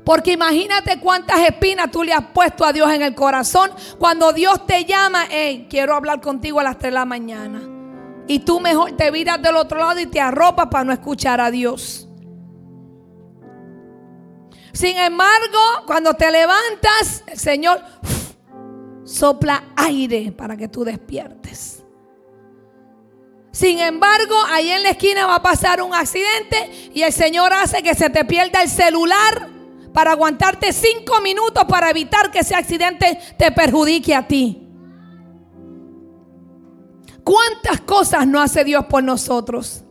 [0.09, 4.65] Porque imagínate cuántas espinas tú le has puesto a Dios en el corazón cuando Dios
[4.65, 7.61] te llama, hey, quiero hablar contigo a las 3 de la mañana.
[8.25, 11.51] Y tú mejor te viras del otro lado y te arropas para no escuchar a
[11.51, 12.09] Dios.
[14.73, 17.79] Sin embargo, cuando te levantas, el Señor
[19.03, 21.83] sopla aire para que tú despiertes.
[23.51, 27.83] Sin embargo, ahí en la esquina va a pasar un accidente y el Señor hace
[27.83, 29.58] que se te pierda el celular
[29.93, 34.67] para aguantarte cinco minutos para evitar que ese accidente te perjudique a ti.
[37.23, 39.83] ¿Cuántas cosas no hace Dios por nosotros?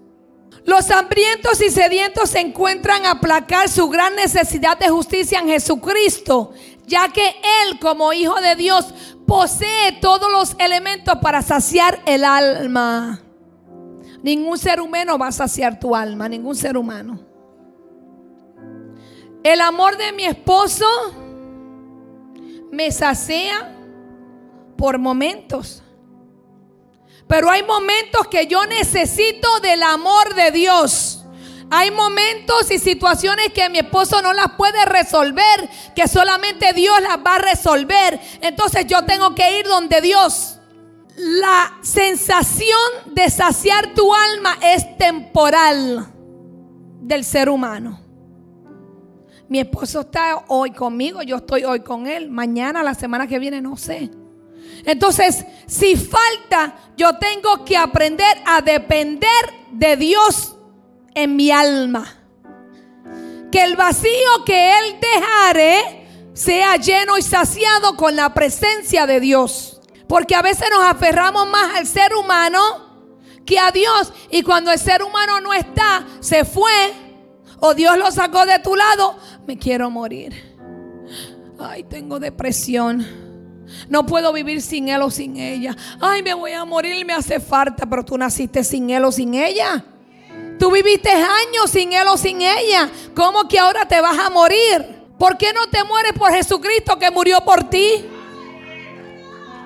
[0.64, 6.52] Los hambrientos y sedientos se encuentran a aplacar su gran necesidad de justicia en Jesucristo,
[6.86, 8.92] ya que Él como Hijo de Dios
[9.26, 13.22] posee todos los elementos para saciar el alma.
[14.22, 17.27] Ningún ser humano va a saciar tu alma, ningún ser humano.
[19.42, 20.86] El amor de mi esposo
[22.70, 23.74] me sacia
[24.76, 25.82] por momentos.
[27.26, 31.24] Pero hay momentos que yo necesito del amor de Dios.
[31.70, 37.18] Hay momentos y situaciones que mi esposo no las puede resolver, que solamente Dios las
[37.18, 38.18] va a resolver.
[38.40, 40.58] Entonces yo tengo que ir donde Dios
[41.18, 46.06] la sensación de saciar tu alma es temporal
[47.00, 48.07] del ser humano.
[49.48, 53.62] Mi esposo está hoy conmigo, yo estoy hoy con él, mañana, la semana que viene,
[53.62, 54.10] no sé.
[54.84, 59.28] Entonces, si falta, yo tengo que aprender a depender
[59.72, 60.56] de Dios
[61.14, 62.14] en mi alma.
[63.50, 69.80] Que el vacío que Él dejare sea lleno y saciado con la presencia de Dios.
[70.06, 72.60] Porque a veces nos aferramos más al ser humano
[73.44, 74.12] que a Dios.
[74.30, 76.92] Y cuando el ser humano no está, se fue,
[77.60, 80.34] o Dios lo sacó de tu lado, me quiero morir.
[81.58, 83.06] Ay, tengo depresión.
[83.88, 85.76] No puedo vivir sin él o sin ella.
[86.00, 89.34] Ay, me voy a morir, me hace falta, pero tú naciste sin él o sin
[89.34, 89.84] ella.
[90.58, 92.90] Tú viviste años sin él o sin ella.
[93.14, 94.98] ¿Cómo que ahora te vas a morir?
[95.18, 98.06] ¿Por qué no te mueres por Jesucristo que murió por ti?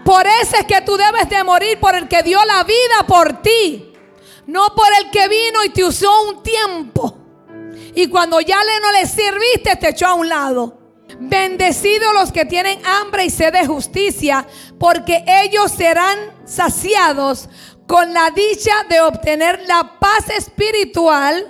[0.05, 3.41] Por eso es que tú debes de morir por el que dio la vida por
[3.43, 3.93] ti.
[4.47, 7.22] No por el que vino y te usó un tiempo.
[7.95, 10.79] Y cuando ya no le sirviste, te echó a un lado.
[11.21, 14.47] Bendecidos los que tienen hambre y sed de justicia,
[14.79, 17.49] porque ellos serán saciados
[17.87, 21.47] con la dicha de obtener la paz espiritual,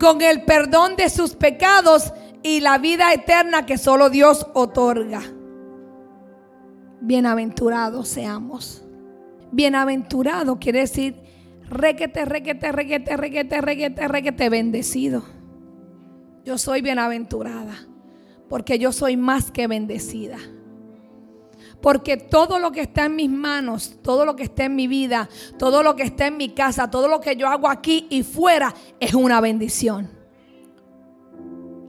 [0.00, 5.22] con el perdón de sus pecados y la vida eterna que solo Dios otorga
[7.04, 8.82] bienaventurados seamos.
[9.52, 11.16] Bienaventurado quiere decir
[11.68, 15.24] requete, requete, requete, requete, requete, requete, bendecido.
[16.44, 17.74] Yo soy bienaventurada
[18.48, 20.38] porque yo soy más que bendecida.
[21.80, 25.28] Porque todo lo que está en mis manos, todo lo que está en mi vida,
[25.58, 28.74] todo lo que está en mi casa, todo lo que yo hago aquí y fuera
[29.00, 30.10] es una bendición.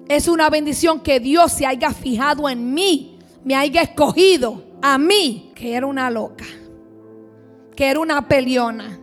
[0.08, 5.51] Es una bendición que Dios se haya fijado en mí, me haya escogido a mí,
[5.56, 6.45] que era una loca,
[7.76, 8.99] que era una peleona,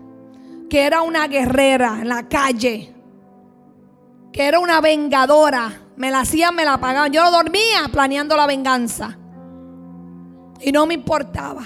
[0.69, 2.92] que era una guerrera en la calle,
[4.33, 5.81] que era una vengadora.
[5.97, 7.13] Me la hacían, me la pagaban.
[7.13, 9.19] Yo dormía planeando la venganza.
[10.61, 11.65] Y no me importaba.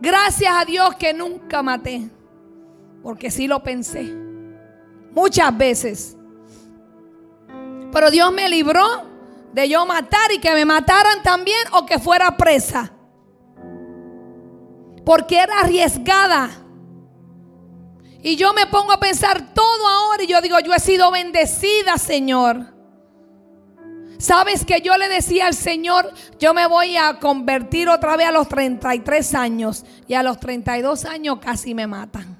[0.00, 2.10] Gracias a Dios que nunca maté.
[3.02, 4.02] Porque sí lo pensé.
[5.12, 6.16] Muchas veces.
[7.90, 8.84] Pero Dios me libró
[9.52, 12.92] de yo matar y que me mataran también o que fuera presa.
[15.04, 16.50] Porque era arriesgada.
[18.26, 21.96] Y yo me pongo a pensar todo ahora y yo digo, yo he sido bendecida,
[21.96, 22.74] Señor.
[24.18, 28.32] Sabes que yo le decía al Señor, yo me voy a convertir otra vez a
[28.32, 32.36] los 33 años y a los 32 años casi me matan.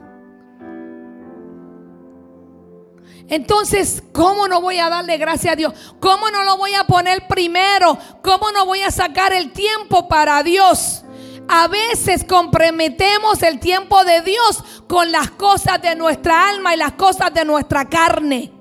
[3.28, 5.72] Entonces, ¿cómo no voy a darle gracias a Dios?
[6.00, 7.96] ¿Cómo no lo voy a poner primero?
[8.24, 11.04] ¿Cómo no voy a sacar el tiempo para Dios?
[11.48, 16.92] A veces comprometemos el tiempo de Dios con las cosas de nuestra alma y las
[16.92, 18.52] cosas de nuestra carne.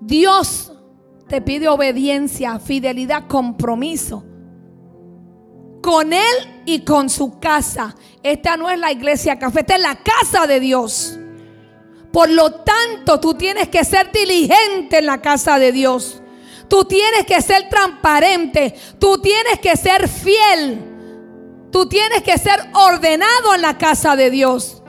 [0.00, 0.72] Dios
[1.28, 4.24] te pide obediencia, fidelidad, compromiso
[5.84, 7.94] con Él y con su casa.
[8.22, 11.18] Esta no es la iglesia café, esta es la casa de Dios.
[12.10, 16.22] Por lo tanto, tú tienes que ser diligente en la casa de Dios.
[16.68, 18.74] Tú tienes que ser transparente.
[18.98, 20.93] Tú tienes que ser fiel.
[21.74, 24.80] Tú tienes que ser ordenado en la casa de Dios.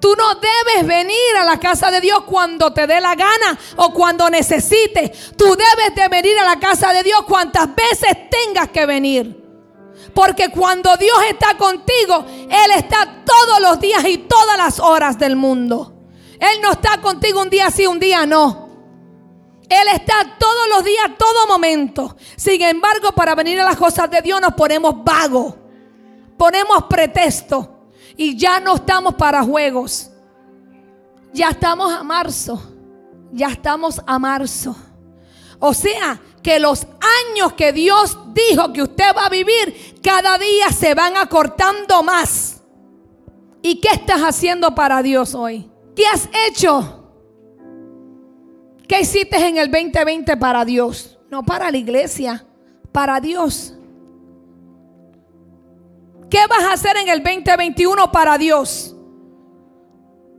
[0.00, 3.94] Tú no debes venir a la casa de Dios cuando te dé la gana o
[3.94, 5.36] cuando necesites.
[5.36, 9.40] Tú debes de venir a la casa de Dios cuantas veces tengas que venir.
[10.16, 15.36] Porque cuando Dios está contigo, Él está todos los días y todas las horas del
[15.36, 15.94] mundo.
[16.40, 18.69] Él no está contigo un día sí, un día no.
[19.70, 22.16] Él está todos los días, todo momento.
[22.36, 25.54] Sin embargo, para venir a las cosas de Dios nos ponemos vagos.
[26.36, 27.86] Ponemos pretexto.
[28.16, 30.10] Y ya no estamos para juegos.
[31.32, 32.60] Ya estamos a marzo.
[33.30, 34.74] Ya estamos a marzo.
[35.60, 36.84] O sea, que los
[37.28, 42.60] años que Dios dijo que usted va a vivir, cada día se van acortando más.
[43.62, 45.70] ¿Y qué estás haciendo para Dios hoy?
[45.94, 46.99] ¿Qué has hecho?
[48.90, 51.16] ¿Qué hiciste en el 2020 para Dios?
[51.30, 52.44] No para la iglesia,
[52.90, 53.72] para Dios.
[56.28, 58.96] ¿Qué vas a hacer en el 2021 para Dios?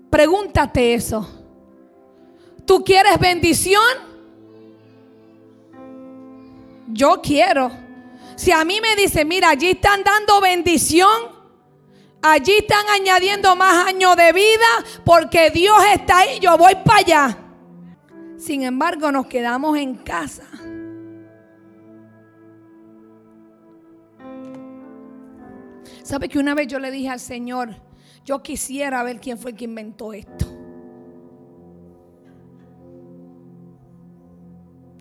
[0.10, 1.26] Pregúntate eso.
[2.66, 3.82] ¿Tú quieres bendición?
[6.90, 7.72] Yo quiero.
[8.36, 11.08] Si a mí me dice, mira, allí están dando bendición,
[12.22, 14.68] allí están añadiendo más años de vida,
[15.06, 17.41] porque Dios está ahí, yo voy para allá.
[18.42, 20.48] Sin embargo, nos quedamos en casa.
[26.02, 27.76] ¿Sabe que una vez yo le dije al Señor,
[28.26, 30.48] yo quisiera ver quién fue el que inventó esto?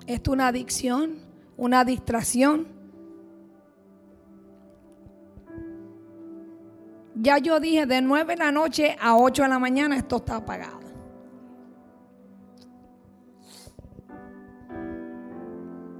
[0.07, 1.17] ¿Esto es una adicción?
[1.57, 2.69] ¿Una distracción?
[7.15, 10.37] Ya yo dije, de 9 de la noche a 8 de la mañana esto está
[10.37, 10.90] apagado.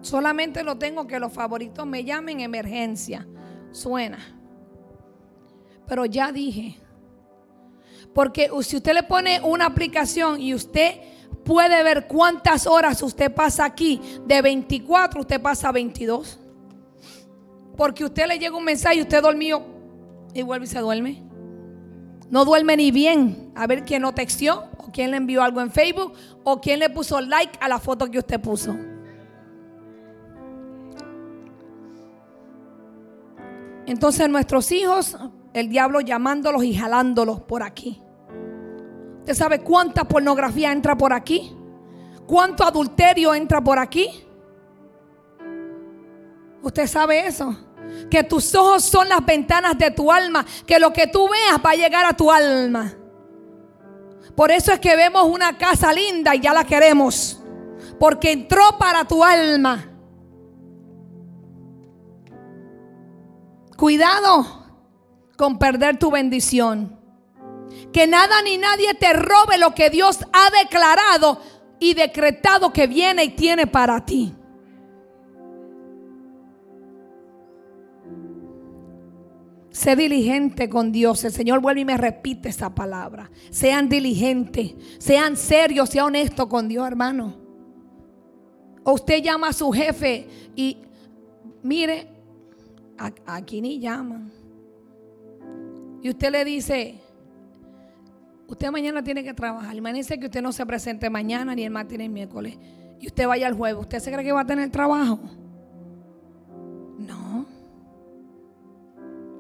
[0.03, 3.27] Solamente lo tengo que los favoritos me llamen emergencia.
[3.73, 4.19] Suena.
[5.87, 6.79] Pero ya dije.
[8.15, 11.01] Porque si usted le pone una aplicación y usted
[11.45, 16.39] puede ver cuántas horas usted pasa aquí, de 24 usted pasa 22.
[17.77, 19.65] Porque usted le llega un mensaje y usted dormió
[20.35, 21.23] y vuelve y se duerme.
[22.31, 23.53] No duerme ni bien.
[23.55, 26.91] A ver quién lo textió o quién le envió algo en Facebook o quién le
[26.91, 28.77] puso like a la foto que usted puso.
[33.91, 35.17] Entonces nuestros hijos,
[35.53, 38.01] el diablo llamándolos y jalándolos por aquí.
[39.19, 41.53] ¿Usted sabe cuánta pornografía entra por aquí?
[42.25, 44.09] ¿Cuánto adulterio entra por aquí?
[46.63, 47.53] ¿Usted sabe eso?
[48.09, 51.71] Que tus ojos son las ventanas de tu alma, que lo que tú veas va
[51.71, 52.95] a llegar a tu alma.
[54.37, 57.43] Por eso es que vemos una casa linda y ya la queremos,
[57.99, 59.90] porque entró para tu alma.
[63.81, 64.45] Cuidado
[65.39, 66.99] con perder tu bendición.
[67.95, 71.41] Que nada ni nadie te robe lo que Dios ha declarado
[71.79, 74.35] y decretado que viene y tiene para ti.
[79.71, 81.25] Sé diligente con Dios.
[81.25, 83.31] El Señor vuelve y me repite esa palabra.
[83.49, 87.35] Sean diligentes, sean serios, sean honestos con Dios, hermano.
[88.85, 90.83] O usted llama a su jefe y
[91.63, 92.20] mire,
[93.27, 94.31] aquí ni llaman.
[96.03, 97.01] Y usted le dice,
[98.47, 99.75] usted mañana tiene que trabajar.
[99.77, 102.59] Imagínese que usted no se presente mañana ni el martes ni el miércoles.
[102.99, 103.81] Y usted vaya al jueves.
[103.81, 105.19] ¿Usted se cree que va a tener trabajo?
[106.99, 107.47] No.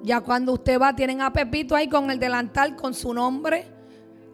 [0.03, 3.67] Ya cuando usted va, tienen a Pepito ahí con el delantal con su nombre.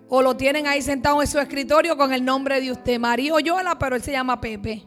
[0.08, 3.00] O lo tienen ahí sentado en su escritorio con el nombre de usted.
[3.00, 4.84] María Yola, pero él se llama Pepe.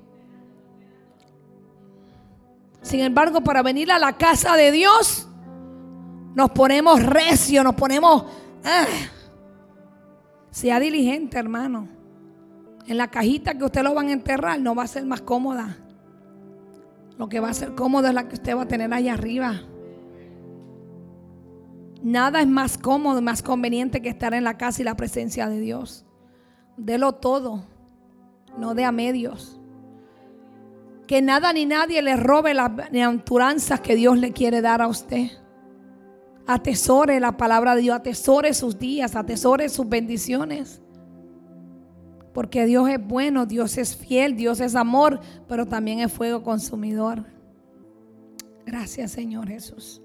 [2.81, 5.27] Sin embargo, para venir a la casa de Dios,
[6.35, 8.25] nos ponemos recio, nos ponemos...
[8.63, 8.85] Ah.
[10.51, 11.87] Sea diligente, hermano.
[12.87, 15.77] En la cajita que usted lo van a enterrar no va a ser más cómoda.
[17.17, 19.61] Lo que va a ser cómodo es la que usted va a tener ahí arriba.
[22.01, 25.59] Nada es más cómodo, más conveniente que estar en la casa y la presencia de
[25.59, 26.05] Dios.
[26.77, 27.65] Delo todo,
[28.57, 29.58] no de a medios.
[31.09, 35.31] Que nada ni nadie le robe las bienaventuranzas que Dios le quiere dar a usted.
[36.45, 40.83] Atesore la palabra de Dios, atesore sus días, atesore sus bendiciones.
[42.31, 47.25] Porque Dios es bueno, Dios es fiel, Dios es amor, pero también es fuego consumidor.
[48.67, 50.03] Gracias Señor Jesús.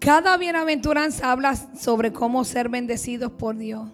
[0.00, 3.88] Cada bienaventuranza habla sobre cómo ser bendecidos por Dios.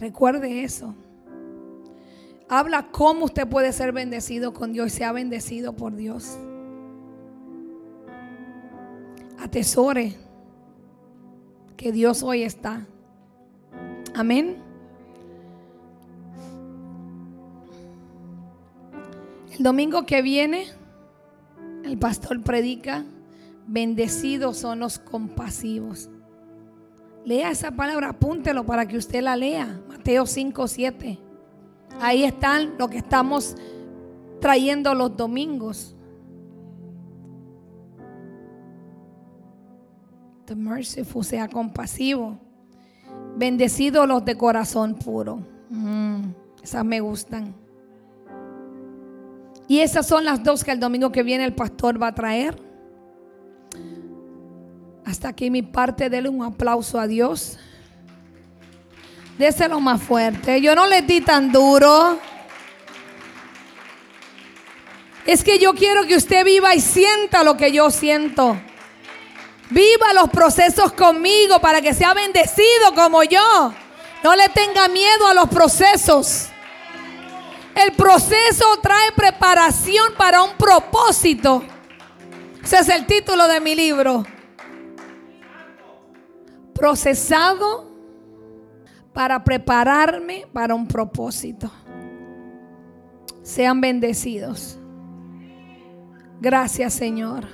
[0.00, 0.94] Recuerde eso
[2.50, 6.36] habla cómo usted puede ser bendecido con Dios y sea bendecido por Dios.
[9.38, 10.16] Atesore
[11.76, 12.86] que Dios hoy está.
[14.14, 14.56] Amén.
[19.56, 20.66] El domingo que viene,
[21.84, 23.04] el pastor predica,
[23.68, 26.10] bendecidos son los compasivos.
[27.24, 29.80] Lea esa palabra, apúntelo para que usted la lea.
[29.88, 31.18] Mateo 5, 7.
[32.00, 33.56] Ahí están lo que estamos
[34.40, 35.94] trayendo los domingos.
[40.46, 42.38] The merciful sea compasivo.
[43.36, 45.40] Bendecidos los de corazón puro.
[45.68, 46.30] Mm,
[46.62, 47.54] esas me gustan.
[49.68, 52.69] Y esas son las dos que el domingo que viene el pastor va a traer.
[55.10, 57.58] Hasta aquí mi parte, dele un aplauso a Dios.
[59.38, 60.60] Déselo más fuerte.
[60.60, 62.16] Yo no le di tan duro.
[65.26, 68.56] Es que yo quiero que usted viva y sienta lo que yo siento.
[69.70, 73.74] Viva los procesos conmigo para que sea bendecido como yo.
[74.22, 76.46] No le tenga miedo a los procesos.
[77.74, 81.64] El proceso trae preparación para un propósito.
[82.62, 84.24] Ese es el título de mi libro.
[86.80, 87.84] Procesado
[89.12, 91.70] para prepararme para un propósito.
[93.42, 94.78] Sean bendecidos.
[96.40, 97.44] Gracias Señor.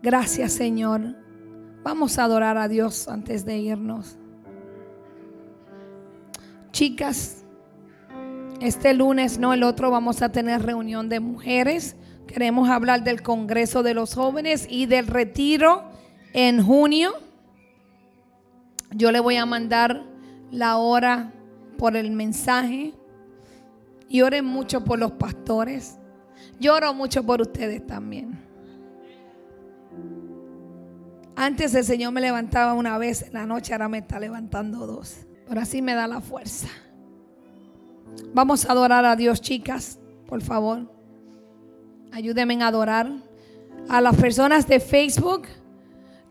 [0.00, 1.16] Gracias Señor.
[1.82, 4.16] Vamos a adorar a Dios antes de irnos.
[6.70, 7.44] Chicas,
[8.60, 11.96] este lunes, no el otro, vamos a tener reunión de mujeres.
[12.26, 15.84] Queremos hablar del Congreso de los Jóvenes y del retiro
[16.32, 17.14] en junio.
[18.90, 20.04] Yo le voy a mandar
[20.50, 21.32] la hora
[21.78, 22.94] por el mensaje.
[24.08, 25.98] Y oren mucho por los pastores.
[26.60, 28.38] Lloro mucho por ustedes también.
[31.34, 35.26] Antes el Señor me levantaba una vez en la noche, ahora me está levantando dos.
[35.48, 36.68] Pero así me da la fuerza.
[38.32, 40.95] Vamos a adorar a Dios, chicas, por favor.
[42.12, 43.10] Ayúdenme a adorar.
[43.88, 45.42] A las personas de Facebook.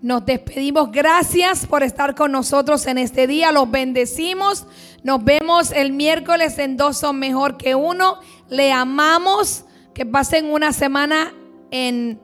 [0.01, 0.91] Nos despedimos.
[0.91, 3.51] Gracias por estar con nosotros en este día.
[3.51, 4.65] Los bendecimos.
[5.03, 8.19] Nos vemos el miércoles en Dos son mejor que uno.
[8.49, 9.65] Le amamos.
[9.93, 11.34] Que pasen una semana
[11.71, 12.19] en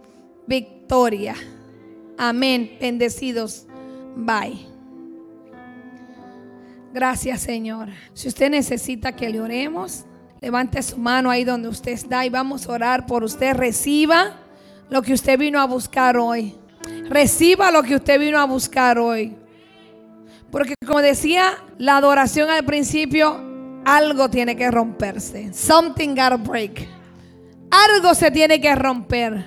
[0.47, 1.35] victoria.
[2.17, 2.77] Amén.
[2.79, 3.65] Bendecidos.
[4.15, 4.67] Bye.
[6.93, 7.89] Gracias Señor.
[8.13, 10.05] Si usted necesita que le oremos,
[10.43, 13.53] levante su mano ahí donde usted está y vamos a orar por usted.
[13.53, 14.37] Reciba
[14.89, 16.55] lo que usted vino a buscar hoy.
[17.09, 19.35] Reciba lo que usted vino a buscar hoy.
[20.49, 23.39] Porque como decía la adoración al principio,
[23.85, 25.53] algo tiene que romperse.
[25.53, 26.87] Something gotta break.
[27.69, 29.45] Algo se tiene que romper.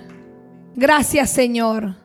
[0.76, 2.03] Gracias Señor.